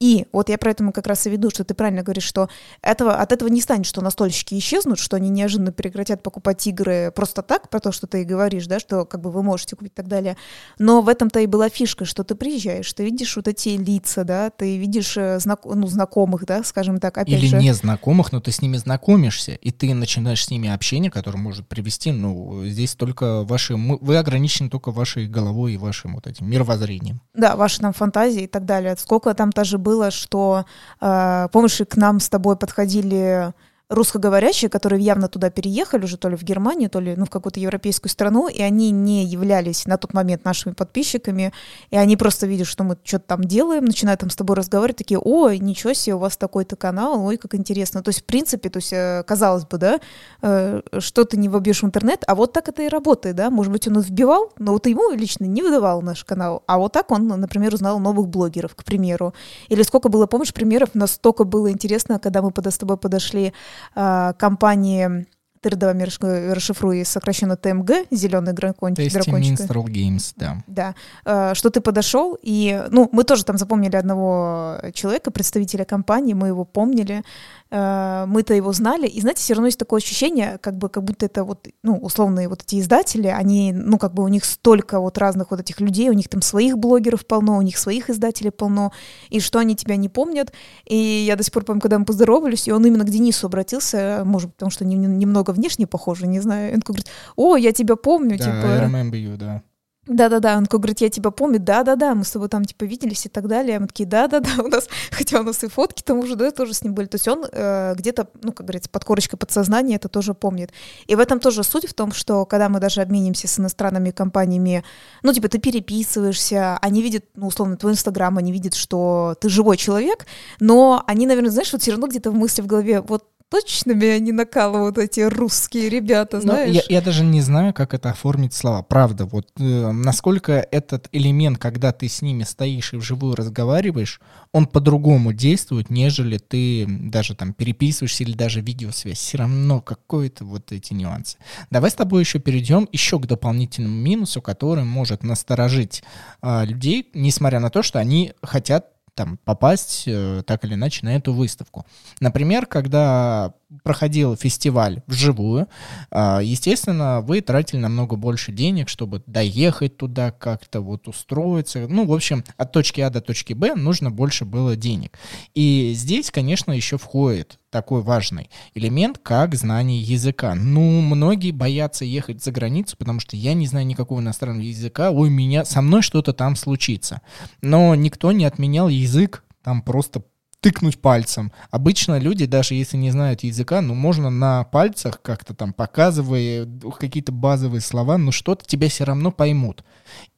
[0.00, 2.48] и вот я про это как раз и веду, что ты правильно говоришь, что
[2.82, 7.42] этого, от этого не станет, что настольщики исчезнут, что они неожиданно прекратят покупать игры просто
[7.42, 9.96] так, про то, что ты и говоришь, да, что как бы вы можете купить и
[9.96, 10.36] так далее.
[10.78, 14.50] Но в этом-то и была фишка, что ты приезжаешь, ты видишь вот эти лица, да,
[14.50, 17.56] ты видишь э, знак, ну, знакомых, да, скажем так, опять Или же.
[17.58, 22.12] незнакомых, но ты с ними знакомишься, и ты начинаешь с ними общение, которое может привести,
[22.12, 27.20] ну, здесь только ваши, вы ограничены только вашей головой и вашим вот этим мировоззрением.
[27.34, 28.94] Да, ваши там фантазии и так далее.
[28.96, 30.66] Сколько там даже было, что,
[31.00, 33.52] э, помнишь, к нам с тобой подходили
[33.88, 37.58] русскоговорящие, которые явно туда переехали уже то ли в Германию, то ли ну, в какую-то
[37.58, 41.52] европейскую страну, и они не являлись на тот момент нашими подписчиками,
[41.90, 45.18] и они просто видят, что мы что-то там делаем, начинают там с тобой разговаривать, такие,
[45.18, 48.02] ой, ничего себе, у вас такой-то канал, ой, как интересно.
[48.02, 50.00] То есть, в принципе, то есть, э, казалось бы, да,
[50.42, 53.72] э, что ты не вобьешь в интернет, а вот так это и работает, да, может
[53.72, 57.26] быть, он вбивал, но вот ему лично не выдавал наш канал, а вот так он,
[57.26, 59.32] например, узнал новых блогеров, к примеру.
[59.68, 63.54] Или сколько было, помнишь, примеров, настолько было интересно, когда мы с тобой подошли
[63.94, 65.26] компании
[65.60, 69.12] ты давай расшифруй сокращенно ТМГ, зеленый дракончик.
[69.12, 69.60] дракончик.
[69.60, 70.62] Minstrel Games, да.
[70.66, 70.94] Да.
[71.24, 76.48] Э, что ты подошел, и, ну, мы тоже там запомнили одного человека, представителя компании, мы
[76.48, 77.22] его помнили,
[77.70, 81.44] мы-то его знали, и знаете, все равно есть такое ощущение, как бы, как будто это
[81.44, 85.50] вот, ну, условные вот эти издатели, они, ну, как бы у них столько вот разных
[85.50, 88.92] вот этих людей, у них там своих блогеров полно, у них своих издателей полно,
[89.28, 90.52] и что они тебя не помнят,
[90.86, 94.22] и я до сих пор помню, когда мы поздоровались, и он именно к Денису обратился,
[94.24, 98.44] может, потому что немного внешне похоже, не знаю, он говорит, о, я тебя помню, да,
[98.44, 98.66] типа.
[98.66, 99.62] I remember you, да.
[100.08, 103.28] Да-да-да, он такой говорит, я тебя помню, да-да-да, мы с тобой там типа виделись и
[103.28, 103.78] так далее.
[103.78, 106.82] Мы такие, да-да-да, у нас, хотя у нас и фотки там уже, да, тоже с
[106.82, 107.06] ним были.
[107.06, 110.72] То есть он э, где-то, ну, как говорится, под корочкой подсознания это тоже помнит.
[111.06, 114.82] И в этом тоже суть в том, что когда мы даже обменимся с иностранными компаниями,
[115.22, 119.76] ну, типа ты переписываешься, они видят, ну, условно, твой инстаграм, они видят, что ты живой
[119.76, 120.26] человек,
[120.58, 124.18] но они, наверное, знаешь, вот все равно где-то в мысли в голове, вот точно меня
[124.18, 126.74] не накалывают эти русские ребята, знаешь?
[126.74, 128.82] Я, я даже не знаю, как это оформить слова.
[128.82, 134.20] Правда, вот э, насколько этот элемент, когда ты с ними стоишь и вживую разговариваешь,
[134.52, 139.18] он по-другому действует, нежели ты даже там переписываешься или даже видеосвязь.
[139.18, 141.38] Все равно какой-то вот эти нюансы.
[141.70, 146.02] Давай с тобой еще перейдем еще к дополнительному минусу, который может насторожить
[146.42, 151.16] э, людей, несмотря на то, что они хотят там попасть э, так или иначе на
[151.16, 151.84] эту выставку.
[152.20, 153.52] Например, когда
[153.82, 155.68] проходил фестиваль вживую,
[156.10, 161.86] а, естественно, вы тратили намного больше денег, чтобы доехать туда как-то, вот устроиться.
[161.88, 165.18] Ну, в общем, от точки А до точки Б нужно больше было денег.
[165.54, 170.54] И здесь, конечно, еще входит такой важный элемент, как знание языка.
[170.54, 175.28] Ну, многие боятся ехать за границу, потому что я не знаю никакого иностранного языка, ой,
[175.28, 177.20] меня, со мной что-то там случится.
[177.60, 180.22] Но никто не отменял язык там просто
[180.68, 181.50] тыкнуть пальцем.
[181.70, 186.68] Обычно люди, даже если не знают языка, ну, можно на пальцах как-то там показывая
[187.00, 189.82] какие-то базовые слова, но что-то тебя все равно поймут.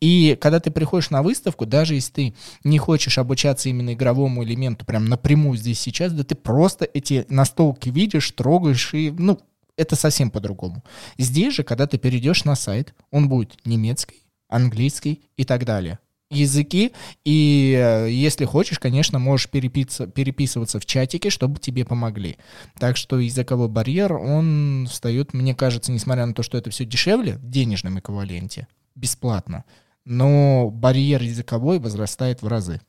[0.01, 4.87] И когда ты приходишь на выставку, даже если ты не хочешь обучаться именно игровому элементу
[4.87, 9.41] прям напрямую здесь сейчас, да ты просто эти настолки видишь, трогаешь и, ну,
[9.77, 10.85] это совсем по-другому.
[11.19, 15.99] Здесь же, когда ты перейдешь на сайт, он будет немецкий, английский и так далее
[16.31, 16.93] языки,
[17.25, 22.39] и э, если хочешь, конечно, можешь переписываться, переписываться в чатике, чтобы тебе помогли.
[22.79, 27.35] Так что языковой барьер, он встает, мне кажется, несмотря на то, что это все дешевле
[27.35, 29.65] в денежном эквиваленте, бесплатно,
[30.05, 32.81] но барьер языковой возрастает в разы.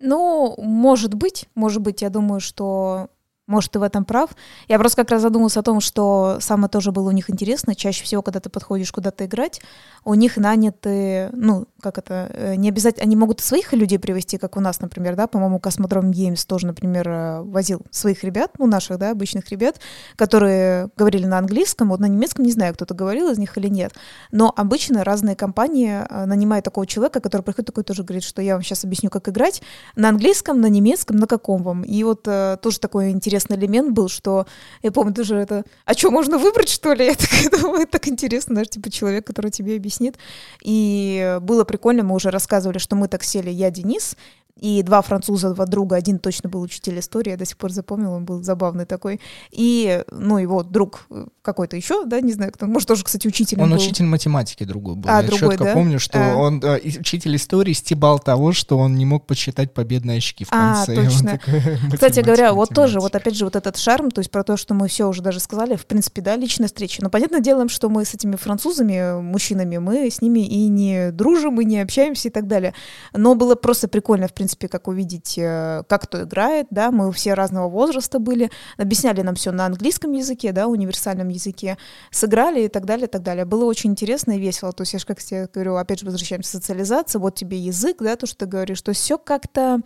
[0.00, 3.10] Ну, может быть, может быть, я думаю, что
[3.50, 4.30] может, ты в этом прав.
[4.68, 7.74] Я просто как раз задумалась о том, что самое тоже было у них интересно.
[7.74, 9.60] Чаще всего, когда ты подходишь куда-то играть,
[10.04, 14.56] у них наняты, ну, как это, э, не обязательно, они могут своих людей привести, как
[14.56, 18.98] у нас, например, да, по-моему, Космодром Геймс тоже, например, э, возил своих ребят, ну, наших,
[18.98, 19.80] да, обычных ребят,
[20.16, 23.92] которые говорили на английском, вот на немецком, не знаю, кто-то говорил из них или нет,
[24.30, 28.54] но обычно разные компании э, нанимают такого человека, который приходит такой тоже говорит, что я
[28.54, 29.60] вам сейчас объясню, как играть,
[29.96, 31.82] на английском, на немецком, на каком вам.
[31.82, 34.46] И вот тоже такой интересный интересный элемент был, что
[34.82, 37.06] я помню тоже это, а что, можно выбрать, что ли?
[37.10, 40.16] Я такая думаю, так интересно, даже типа человек, который тебе объяснит.
[40.62, 44.16] И было прикольно, мы уже рассказывали, что мы так сели, я, Денис,
[44.60, 48.12] и два француза, два друга, один точно был учитель истории, я до сих пор запомнил,
[48.12, 49.20] он был забавный такой,
[49.50, 51.06] и, ну, его друг
[51.42, 53.76] какой-то еще, да, не знаю, кто, может, тоже, кстати, учитель Он был.
[53.76, 55.08] учитель математики другой был.
[55.10, 55.72] А, я другой, четко да?
[55.74, 56.36] помню, что А.
[56.36, 60.84] он, э, учитель истории стебал того, что он не мог посчитать победные очки в А,
[60.84, 60.96] конце.
[61.00, 61.38] Он точно.
[61.38, 64.56] такой, Кстати говоря, вот тоже, вот опять же, вот этот шарм, то есть про то,
[64.56, 67.02] что мы все уже даже сказали, в принципе, да, личная встреча.
[67.02, 71.60] Но понятное дело, что мы с этими французами, мужчинами, мы с ними и не дружим,
[71.60, 72.74] и не общаемся и так далее.
[73.14, 77.34] Но было просто прикольно, в принципе, как увидеть, э, как кто играет, да, мы все
[77.34, 81.78] разного возраста были, объясняли нам все на английском языке, да, универсальном языке,
[82.10, 83.44] сыграли и так далее, и так далее.
[83.44, 84.72] Было очень интересно и весело.
[84.72, 87.98] То есть я же, как тебе говорю, опять же, возвращаемся к социализации, вот тебе язык,
[88.00, 89.80] да, то, что ты говоришь, то все как-то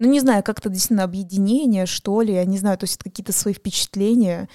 [0.00, 3.32] ну, не знаю, как-то действительно объединение, что ли, я не знаю, то есть это какие-то
[3.32, 4.48] свои впечатления.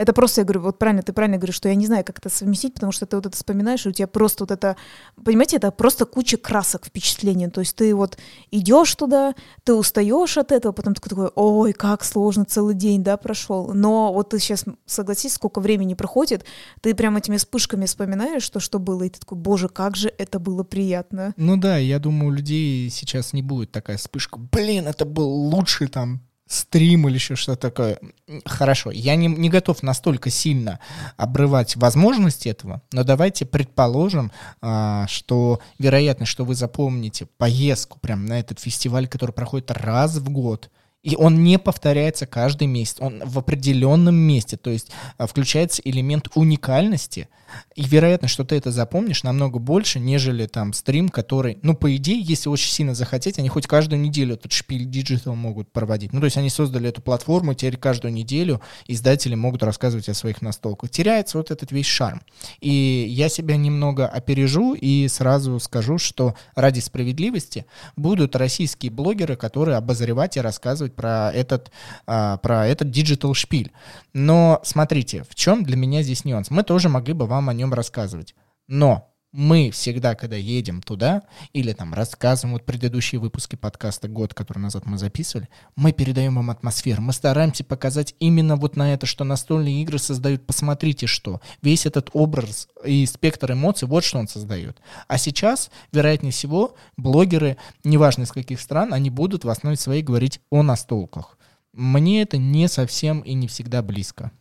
[0.00, 2.30] Это просто, я говорю, вот правильно, ты правильно говоришь, что я не знаю, как это
[2.30, 4.78] совместить, потому что ты вот это вспоминаешь, и у тебя просто вот это,
[5.22, 7.50] понимаете, это просто куча красок впечатлений.
[7.50, 8.16] То есть ты вот
[8.50, 13.18] идешь туда, ты устаешь от этого, потом такой, такой, ой, как сложно, целый день, да,
[13.18, 13.74] прошел.
[13.74, 16.46] Но вот ты сейчас согласись, сколько времени проходит,
[16.80, 20.38] ты прям этими вспышками вспоминаешь, что, что было, и ты такой, боже, как же это
[20.38, 21.34] было приятно.
[21.36, 24.38] Ну да, я думаю, у людей сейчас не будет такая вспышка.
[24.38, 27.98] Блин, это был лучший там стрим или еще что-то такое.
[28.44, 30.80] Хорошо, я не, не готов настолько сильно
[31.16, 38.40] обрывать возможности этого, но давайте предположим, а, что вероятность, что вы запомните поездку прям на
[38.40, 40.70] этот фестиваль, который проходит раз в год,
[41.02, 46.28] и он не повторяется каждый месяц, он в определенном месте, то есть а, включается элемент
[46.34, 47.28] уникальности,
[47.74, 52.20] и вероятность, что ты это запомнишь, намного больше, нежели там стрим, который, ну, по идее,
[52.20, 56.12] если очень сильно захотеть, они хоть каждую неделю этот Spiel Digital могут проводить.
[56.12, 60.42] Ну, то есть они создали эту платформу, теперь каждую неделю издатели могут рассказывать о своих
[60.42, 60.90] настолках.
[60.90, 62.22] Теряется вот этот весь шарм.
[62.60, 69.76] И я себя немного опережу и сразу скажу, что ради справедливости будут российские блогеры, которые
[69.76, 71.70] обозревать и рассказывать про этот,
[72.06, 73.72] а, про этот digital Spiel.
[74.12, 76.50] Но смотрите, в чем для меня здесь нюанс?
[76.50, 78.34] Мы тоже могли бы вам о нем рассказывать.
[78.68, 84.58] Но мы всегда, когда едем туда, или там рассказываем, вот предыдущие выпуски подкаста год, который
[84.58, 89.24] назад мы записывали, мы передаем вам атмосферу, мы стараемся показать именно вот на это, что
[89.24, 94.80] настольные игры создают, посмотрите что, весь этот образ и спектр эмоций, вот что он создает.
[95.06, 100.40] А сейчас, вероятнее всего, блогеры, неважно из каких стран, они будут в основе своей говорить
[100.50, 101.38] о настолках.
[101.72, 104.32] Мне это не совсем и не всегда близко.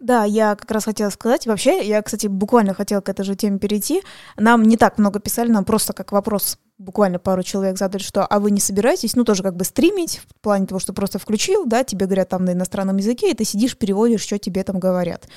[0.00, 1.46] Да, я как раз хотела сказать.
[1.46, 4.02] Вообще, я, кстати, буквально хотела к этой же теме перейти.
[4.38, 8.40] Нам не так много писали, нам просто как вопрос буквально пару человек задали, что а
[8.40, 11.84] вы не собираетесь, ну, тоже как бы стримить, в плане того, что просто включил, да,
[11.84, 15.28] тебе говорят там на иностранном языке, и ты сидишь, переводишь, что тебе там говорят.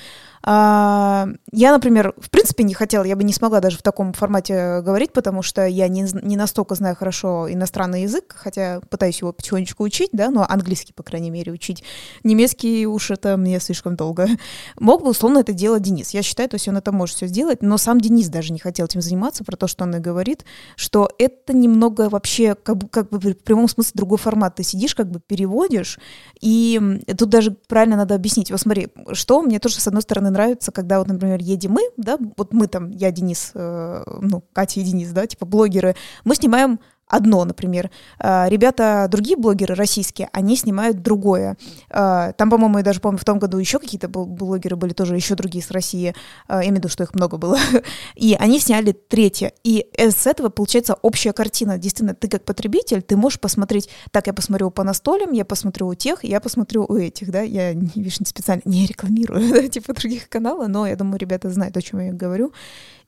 [0.46, 4.82] А, я, например, в принципе не хотела, я бы не смогла даже в таком формате
[4.82, 9.82] говорить, потому что я не, не настолько знаю хорошо иностранный язык, хотя пытаюсь его потихонечку
[9.84, 11.82] учить, да, но английский, по крайней мере, учить.
[12.24, 14.28] Немецкий уж это мне слишком долго.
[14.78, 16.10] Мог бы, условно, это делать Денис.
[16.10, 18.84] Я считаю, то есть он это может все сделать, но сам Денис даже не хотел
[18.84, 20.44] этим заниматься, про то, что он и говорит,
[20.76, 24.56] что это немного вообще как бы, как бы в прямом смысле другой формат.
[24.56, 25.98] Ты сидишь, как бы переводишь,
[26.42, 28.50] и тут даже правильно надо объяснить.
[28.50, 32.18] Вот смотри, что мне тоже, с одной стороны, нравится, когда вот, например, едем мы, да,
[32.36, 36.78] вот мы там, я, Денис, э, ну, Катя и Денис, да, типа блогеры, мы снимаем
[37.06, 37.90] одно, например.
[38.18, 41.56] А, ребята, другие блогеры российские, они снимают другое.
[41.90, 45.34] А, там, по-моему, я даже помню, в том году еще какие-то блогеры были тоже, еще
[45.34, 46.14] другие с России.
[46.48, 47.58] А, я имею в виду, что их много было.
[48.14, 49.52] И они сняли третье.
[49.62, 51.78] И с этого получается общая картина.
[51.78, 55.94] Действительно, ты как потребитель, ты можешь посмотреть, так, я посмотрю по настолям, я посмотрю у
[55.94, 60.68] тех, я посмотрю у этих, да, я, видишь, специально не рекламирую, да, типа других каналов,
[60.68, 62.52] но я думаю, ребята знают, о чем я говорю.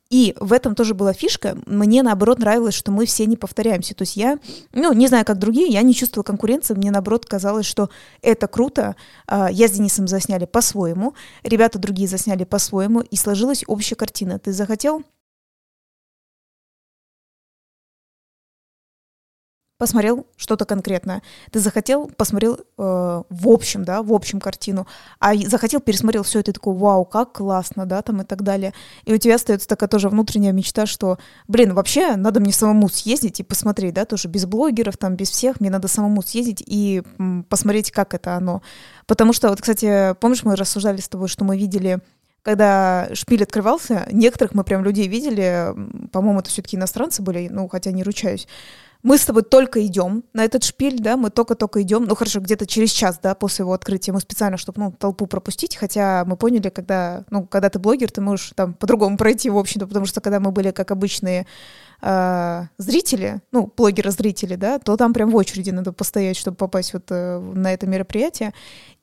[0.08, 1.58] И в этом тоже была фишка.
[1.66, 3.94] Мне, наоборот, нравилось, что мы все не повторяемся.
[3.94, 4.38] То есть я,
[4.72, 6.74] ну, не знаю, как другие, я не чувствовала конкуренции.
[6.74, 7.90] Мне, наоборот, казалось, что
[8.22, 8.94] это круто.
[9.26, 14.38] А, я с Денисом засняли по-своему, ребята другие засняли по-своему, и сложилась общая картина.
[14.38, 15.02] Ты захотел
[19.78, 21.22] посмотрел что-то конкретное.
[21.50, 24.86] Ты захотел, посмотрел э, в общем, да, в общем картину,
[25.20, 28.72] а захотел, пересмотрел все это, такой, вау, как классно, да, там и так далее.
[29.04, 33.40] И у тебя остается такая тоже внутренняя мечта, что, блин, вообще надо мне самому съездить
[33.40, 37.44] и посмотреть, да, тоже без блогеров, там, без всех, мне надо самому съездить и м,
[37.44, 38.62] посмотреть, как это оно.
[39.06, 42.00] Потому что, вот, кстати, помнишь, мы рассуждали с тобой, что мы видели
[42.42, 45.74] когда шпиль открывался, некоторых мы прям людей видели,
[46.12, 48.46] по-моему, это все-таки иностранцы были, ну, хотя не ручаюсь,
[49.06, 52.66] мы с тобой только идем на этот шпиль, да, мы только-только идем, ну хорошо, где-то
[52.66, 56.70] через час, да, после его открытия, мы специально, чтобы, ну, толпу пропустить, хотя мы поняли,
[56.70, 60.40] когда, ну, когда ты блогер, ты можешь там по-другому пройти, в общем-то, потому что когда
[60.40, 61.46] мы были как обычные
[62.02, 67.04] э, зрители, ну, блогеры-зрители, да, то там прям в очереди надо постоять, чтобы попасть вот
[67.10, 68.54] э, на это мероприятие.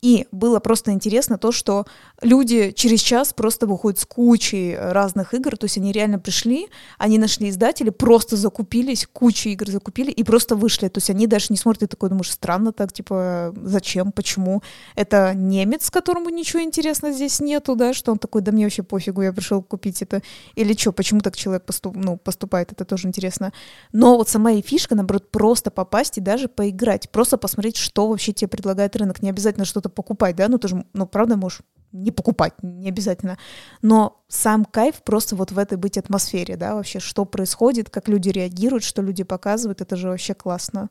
[0.04, 1.86] И было просто интересно то, что
[2.22, 7.18] люди через час просто выходят с кучей разных игр, то есть они реально пришли, они
[7.18, 10.90] нашли издатели, просто закупились, кучу игр закупили и просто вышли.
[10.90, 14.62] То есть они даже не смотрят, и такой думаешь, странно так, типа, зачем, почему?
[14.96, 19.22] Это немец, которому ничего интересного здесь нету, да, что он такой, да мне вообще пофигу,
[19.22, 20.22] я пришел купить это.
[20.56, 23.54] Или что, почему так человек поступ, ну, поступает, это тоже интересно.
[23.94, 28.34] Но вот сама и фишка, наоборот, просто попасть и даже поиграть, просто посмотреть, что вообще
[28.34, 29.22] тебе предлагает рынок.
[29.22, 31.62] Не обязательно что-то покупать, да, ну тоже, ну правда можешь
[31.94, 33.38] не покупать, не обязательно.
[33.82, 38.30] Но сам кайф просто вот в этой быть атмосфере, да, вообще, что происходит, как люди
[38.30, 40.90] реагируют, что люди показывают, это же вообще классно.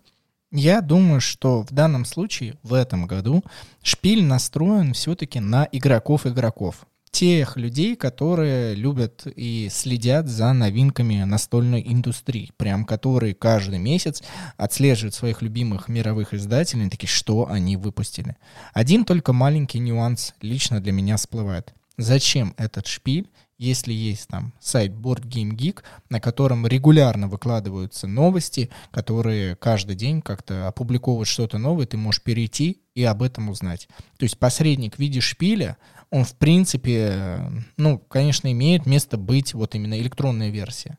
[0.52, 3.42] Я думаю, что в данном случае, в этом году,
[3.82, 12.50] шпиль настроен все-таки на игроков-игроков тех людей, которые любят и следят за новинками настольной индустрии,
[12.56, 14.22] прям которые каждый месяц
[14.56, 18.36] отслеживают своих любимых мировых издателей, такие, что они выпустили.
[18.72, 21.74] Один только маленький нюанс лично для меня всплывает.
[21.98, 28.70] Зачем этот шпиль, если есть там сайт Board Game Geek, на котором регулярно выкладываются новости,
[28.90, 33.88] которые каждый день как-то опубликовывают что-то новое, ты можешь перейти и об этом узнать.
[34.16, 35.76] То есть посредник в виде шпиля,
[36.12, 37.40] он в принципе,
[37.78, 40.98] ну, конечно, имеет место быть вот именно электронная версия.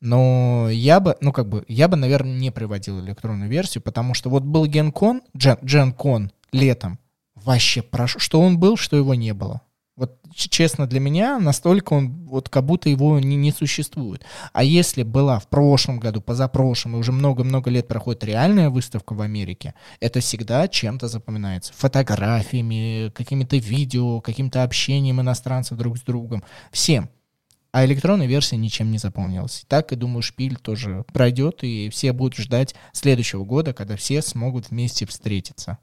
[0.00, 4.30] Но я бы, ну как бы, я бы, наверное, не приводил электронную версию, потому что
[4.30, 6.98] вот был GenCon, Gen, GenCon летом,
[7.36, 9.62] вообще прошу, что он был, что его не было.
[9.98, 14.24] Вот честно для меня, настолько он, вот как будто его не, не существует.
[14.52, 19.20] А если была в прошлом году, позапрошлом, и уже много-много лет проходит реальная выставка в
[19.20, 21.72] Америке, это всегда чем-то запоминается.
[21.72, 26.44] Фотографиями, какими-то видео, каким-то общением иностранцев друг с другом.
[26.70, 27.10] Всем.
[27.72, 29.64] А электронная версия ничем не запомнилась.
[29.66, 34.70] Так, и думаю, шпиль тоже пройдет, и все будут ждать следующего года, когда все смогут
[34.70, 35.78] вместе встретиться.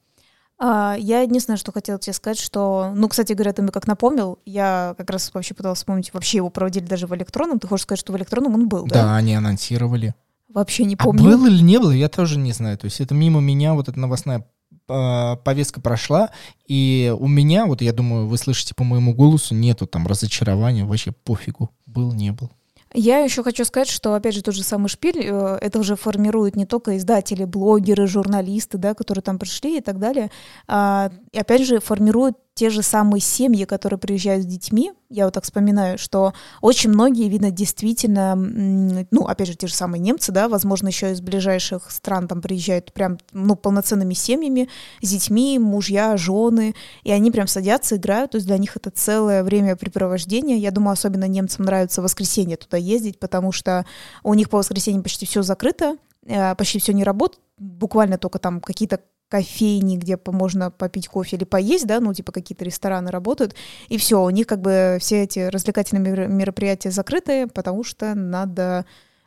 [0.57, 4.39] А, я единственное, что хотела тебе сказать, что, ну, кстати говоря, ты мне как напомнил,
[4.45, 7.99] я как раз вообще пыталась вспомнить, вообще его проводили даже в электронном, ты хочешь сказать,
[7.99, 9.03] что в электронном он был, да?
[9.03, 10.13] Да, они анонсировали.
[10.47, 11.21] Вообще не помню.
[11.21, 12.77] А был или не был, я тоже не знаю.
[12.77, 14.47] То есть это мимо меня вот эта новостная
[14.87, 16.29] а, повестка прошла,
[16.67, 21.11] и у меня, вот я думаю, вы слышите по моему голосу, нету там разочарования, вообще
[21.11, 22.51] пофигу, был, не был.
[22.97, 26.55] Я еще хочу сказать, что, опять же, тот же самый шпиль, э, это уже формируют
[26.55, 30.31] не только издатели, блогеры, журналисты, да, которые там пришли и так далее,
[30.67, 35.33] а, и опять же формируют те же самые семьи, которые приезжают с детьми, я вот
[35.33, 40.47] так вспоминаю, что очень многие, видно, действительно, ну, опять же, те же самые немцы, да,
[40.47, 44.69] возможно, еще из ближайших стран там приезжают прям, ну, полноценными семьями,
[45.01, 49.43] с детьми, мужья, жены, и они прям садятся, играют, то есть для них это целое
[49.43, 50.57] времяпрепровождение.
[50.57, 53.85] Я думаю, особенно немцам нравится в воскресенье туда ездить, потому что
[54.23, 58.61] у них по воскресеньям почти все закрыто, э, почти все не работает, буквально только там
[58.61, 59.01] какие-то
[59.35, 63.53] кофейни, где можно попить кофе или поесть, да, ну, типа какие-то рестораны работают,
[63.89, 68.85] и все, у них как бы все эти развлекательные мероприятия закрыты, потому что надо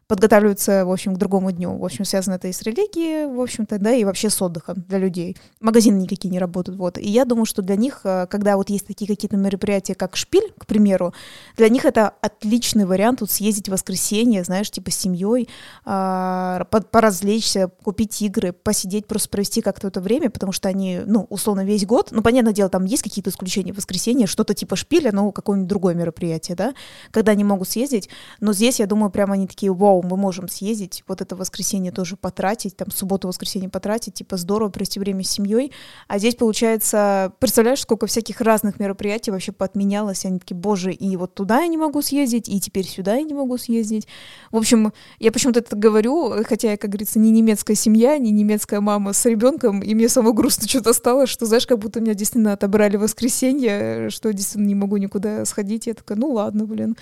[0.09, 1.77] подготавливаются, в общем, к другому дню.
[1.77, 4.99] В общем, связано это и с религией, в общем-то, да, и вообще с отдыхом для
[4.99, 5.37] людей.
[5.61, 6.97] Магазины никакие не работают, вот.
[6.97, 10.55] И я думаю, что для них, э, когда вот есть такие какие-то мероприятия, как шпиль,
[10.57, 11.13] к примеру,
[11.59, 15.49] для них это отличный вариант тут съездить в воскресенье, знаешь, типа с семьей,
[15.85, 21.65] а, поразвлечься, купить игры, посидеть, просто провести как-то это время, потому что они, ну, условно,
[21.67, 25.33] весь год, ну, понятное дело, там есть какие-то исключения в воскресенье, что-то типа шпиля, ну,
[25.33, 26.73] какое-нибудь другое мероприятие, да,
[27.11, 28.09] когда они могут съездить,
[28.41, 31.93] но здесь, я думаю, прямо они такие, вау, вау, мы можем съездить, вот это воскресенье
[31.93, 35.73] тоже потратить, там, субботу-воскресенье потратить, типа, здорово провести время с семьей.
[36.07, 41.35] А здесь, получается, представляешь, сколько всяких разных мероприятий вообще подменялось, они такие, боже, и вот
[41.35, 44.07] туда я не могу съездить, и теперь сюда я не могу съездить.
[44.51, 48.81] В общем, я почему-то это говорю, хотя я, как говорится, не немецкая семья, не немецкая
[48.81, 52.53] мама с ребенком, и мне самое грустно что-то стало, что, знаешь, как будто меня действительно
[52.53, 55.87] отобрали воскресенье, что действительно не могу никуда сходить.
[55.87, 56.97] Я такая, ну ладно, блин,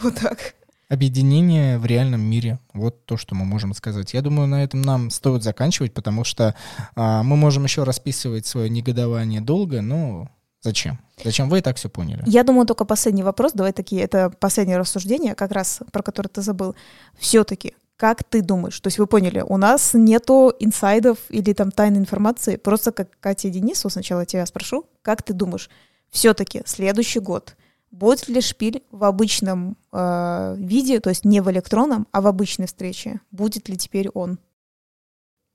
[0.00, 0.54] вот так.
[0.90, 2.58] Объединение в реальном мире.
[2.74, 4.12] Вот то, что мы можем сказать.
[4.12, 6.56] Я думаю, на этом нам стоит заканчивать, потому что
[6.96, 10.28] а, мы можем еще расписывать свое негодование долго, но
[10.60, 10.98] зачем?
[11.22, 12.24] Зачем вы и так все поняли?
[12.26, 13.52] Я думаю, только последний вопрос.
[13.52, 16.74] Давай такие, это последнее рассуждение, как раз про которое ты забыл.
[17.20, 18.80] Все-таки, как ты думаешь?
[18.80, 23.46] То есть вы поняли, у нас нету инсайдов или там тайной информации, просто как Катя
[23.46, 25.70] и Денис, сначала тебя спрошу, как ты думаешь,
[26.10, 27.54] все-таки следующий год—
[27.90, 32.66] Будет ли шпиль в обычном э, виде, то есть не в электронном, а в обычной
[32.66, 33.20] встрече?
[33.32, 34.38] Будет ли теперь он?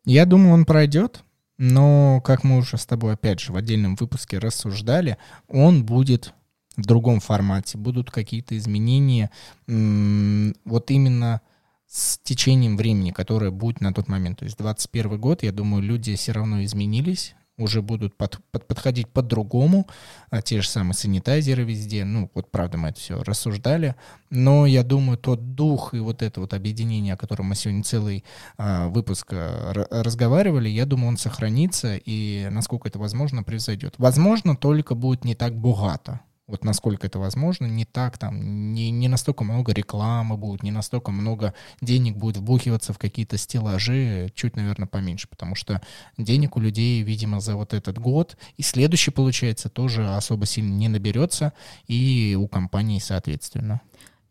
[0.04, 1.24] Я думаю, он пройдет,
[1.58, 5.18] но, как мы уже с тобой, опять же, в отдельном выпуске рассуждали,
[5.48, 6.34] он будет
[6.76, 7.78] в другом формате.
[7.78, 9.32] Будут какие-то изменения
[9.68, 11.42] вот именно
[11.88, 14.40] с течением времени, которое будет на тот момент.
[14.40, 19.08] То есть 21 год, я думаю, люди все равно изменились, уже будут под, под, подходить
[19.08, 19.88] по-другому,
[20.30, 23.96] а те же самые санитайзеры везде, ну вот правда мы это все рассуждали,
[24.30, 28.24] но я думаю тот дух и вот это вот объединение, о котором мы сегодня целый
[28.58, 33.96] а, выпуск а, разговаривали, я думаю он сохранится и насколько это возможно превзойдет.
[33.98, 39.08] Возможно только будет не так богато, вот насколько это возможно, не так там, не, не
[39.08, 44.88] настолько много рекламы будет, не настолько много денег будет вбухиваться в какие-то стеллажи, чуть, наверное,
[44.88, 45.82] поменьше, потому что
[46.18, 50.88] денег у людей, видимо, за вот этот год и следующий, получается, тоже особо сильно не
[50.88, 51.54] наберется,
[51.88, 53.82] и у компании, соответственно.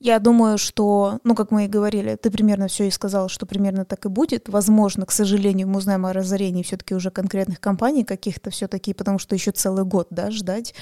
[0.04, 3.86] Я думаю, что, ну, как мы и говорили, ты примерно все и сказал, что примерно
[3.86, 4.50] так и будет.
[4.50, 9.34] Возможно, к сожалению, мы узнаем о разорении все-таки уже конкретных компаний каких-то все-таки, потому что
[9.34, 10.74] еще целый год, да, ждать.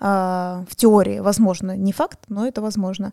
[0.00, 3.12] А, в теории, возможно, не факт, но это возможно.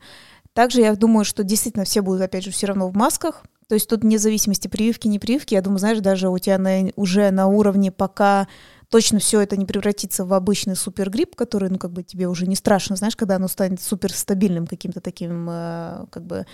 [0.53, 3.43] Также я думаю, что действительно все будут, опять же, все равно в масках.
[3.67, 6.89] То есть тут вне зависимости прививки, не прививки, я думаю, знаешь, даже у тебя на,
[6.95, 8.47] уже на уровне пока
[8.91, 12.55] точно все это не превратится в обычный супергрипп, который, ну, как бы тебе уже не
[12.55, 16.45] страшно, знаешь, когда оно станет суперстабильным каким-то таким, э, как бы,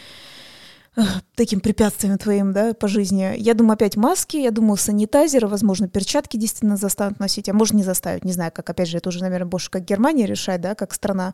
[1.36, 3.36] таким препятствием твоим, да, по жизни.
[3.38, 7.84] Я думаю, опять маски, я думаю, санитайзеры, возможно, перчатки действительно заставят носить, а может не
[7.84, 10.94] заставят, не знаю, как, опять же, это уже, наверное, больше как Германия решает, да, как
[10.94, 11.34] страна.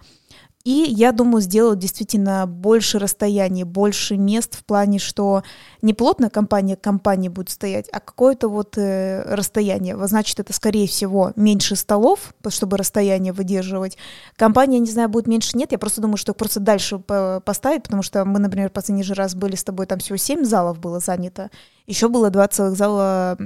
[0.64, 5.44] И я думаю, сделают действительно больше расстояний, больше мест в плане, что
[5.82, 9.98] не плотно компания к компании будет стоять, а какое-то вот э, расстояние.
[10.08, 13.98] Значит, это, скорее всего, меньше столов, чтобы расстояние выдерживать.
[14.38, 15.74] Компания, не знаю, будет меньше, нет.
[15.74, 19.58] Я просто думаю, что просто дальше поставить, потому что мы, например, последний же раз были
[19.58, 21.52] с тобой, там всего 7 залов было занято.
[21.86, 23.38] Еще было два целых зала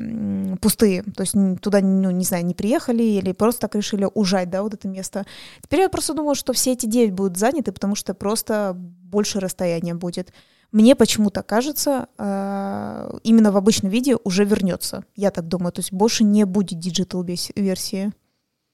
[0.62, 4.62] пустые, то есть туда, ну, не знаю, не приехали или просто так решили ужать, да,
[4.62, 5.26] вот это место.
[5.62, 9.96] Теперь я просто думаю, что все эти девять будут заняты, потому что просто больше расстояния
[9.96, 10.34] будет.
[10.72, 15.06] Мне почему-то кажется, э, именно в обычном виде уже вернется.
[15.16, 18.12] Я так думаю, то есть больше не будет digital версии.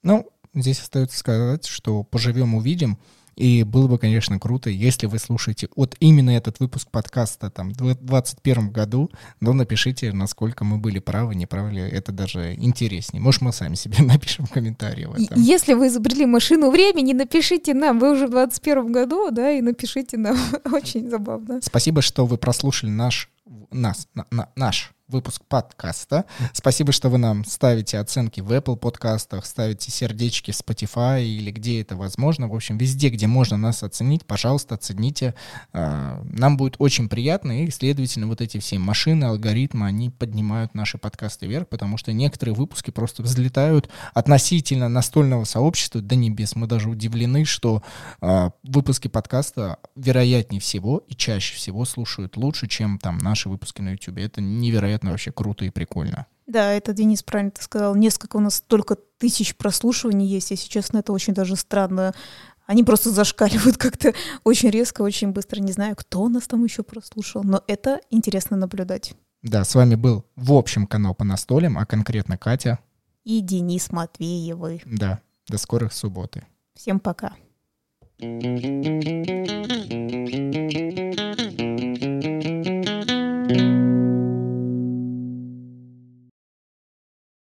[0.01, 2.97] Ну, здесь остается сказать, что поживем увидим.
[3.35, 7.77] И было бы, конечно, круто, если вы слушаете вот именно этот выпуск подкаста там в
[7.77, 9.09] 2021 году,
[9.39, 13.21] но напишите, насколько мы были правы, не правы ли, это даже интереснее.
[13.21, 15.41] Может, мы сами себе напишем комментарии в этом.
[15.41, 20.17] Если вы изобрели машину времени, напишите нам, вы уже в 2021 году, да, и напишите
[20.17, 20.37] нам,
[20.71, 21.59] очень забавно.
[21.61, 23.29] Спасибо, что вы прослушали наш,
[23.71, 26.25] нас, на, на, наш выпуск подкаста.
[26.53, 31.81] Спасибо, что вы нам ставите оценки в Apple подкастах, ставите сердечки в Spotify или где
[31.81, 32.47] это возможно.
[32.47, 35.35] В общем, везде, где можно нас оценить, пожалуйста, оцените.
[35.71, 40.97] А, нам будет очень приятно, и, следовательно, вот эти все машины, алгоритмы, они поднимают наши
[40.97, 46.55] подкасты вверх, потому что некоторые выпуски просто взлетают относительно настольного сообщества до небес.
[46.55, 47.83] Мы даже удивлены, что
[48.21, 53.89] э, выпуски подкаста вероятнее всего и чаще всего слушают лучше, чем там наши выпуски на
[53.89, 54.19] YouTube.
[54.19, 56.27] Это невероятно вообще круто и прикольно.
[56.45, 57.95] Да, это Денис правильно ты сказал.
[57.95, 60.51] Несколько у нас только тысяч прослушиваний есть.
[60.51, 62.13] Если честно, это очень даже странно.
[62.67, 64.13] Они просто зашкаливают как-то
[64.43, 65.59] очень резко, очень быстро.
[65.61, 69.15] Не знаю, кто нас там еще прослушал, но это интересно наблюдать.
[69.41, 72.77] Да, с вами был в общем канал по настолям, а конкретно Катя.
[73.23, 74.83] И Денис Матвеевы.
[74.85, 76.45] Да, до скорых субботы.
[76.75, 77.33] Всем пока.
[78.19, 78.53] Thank
[80.77, 80.82] you.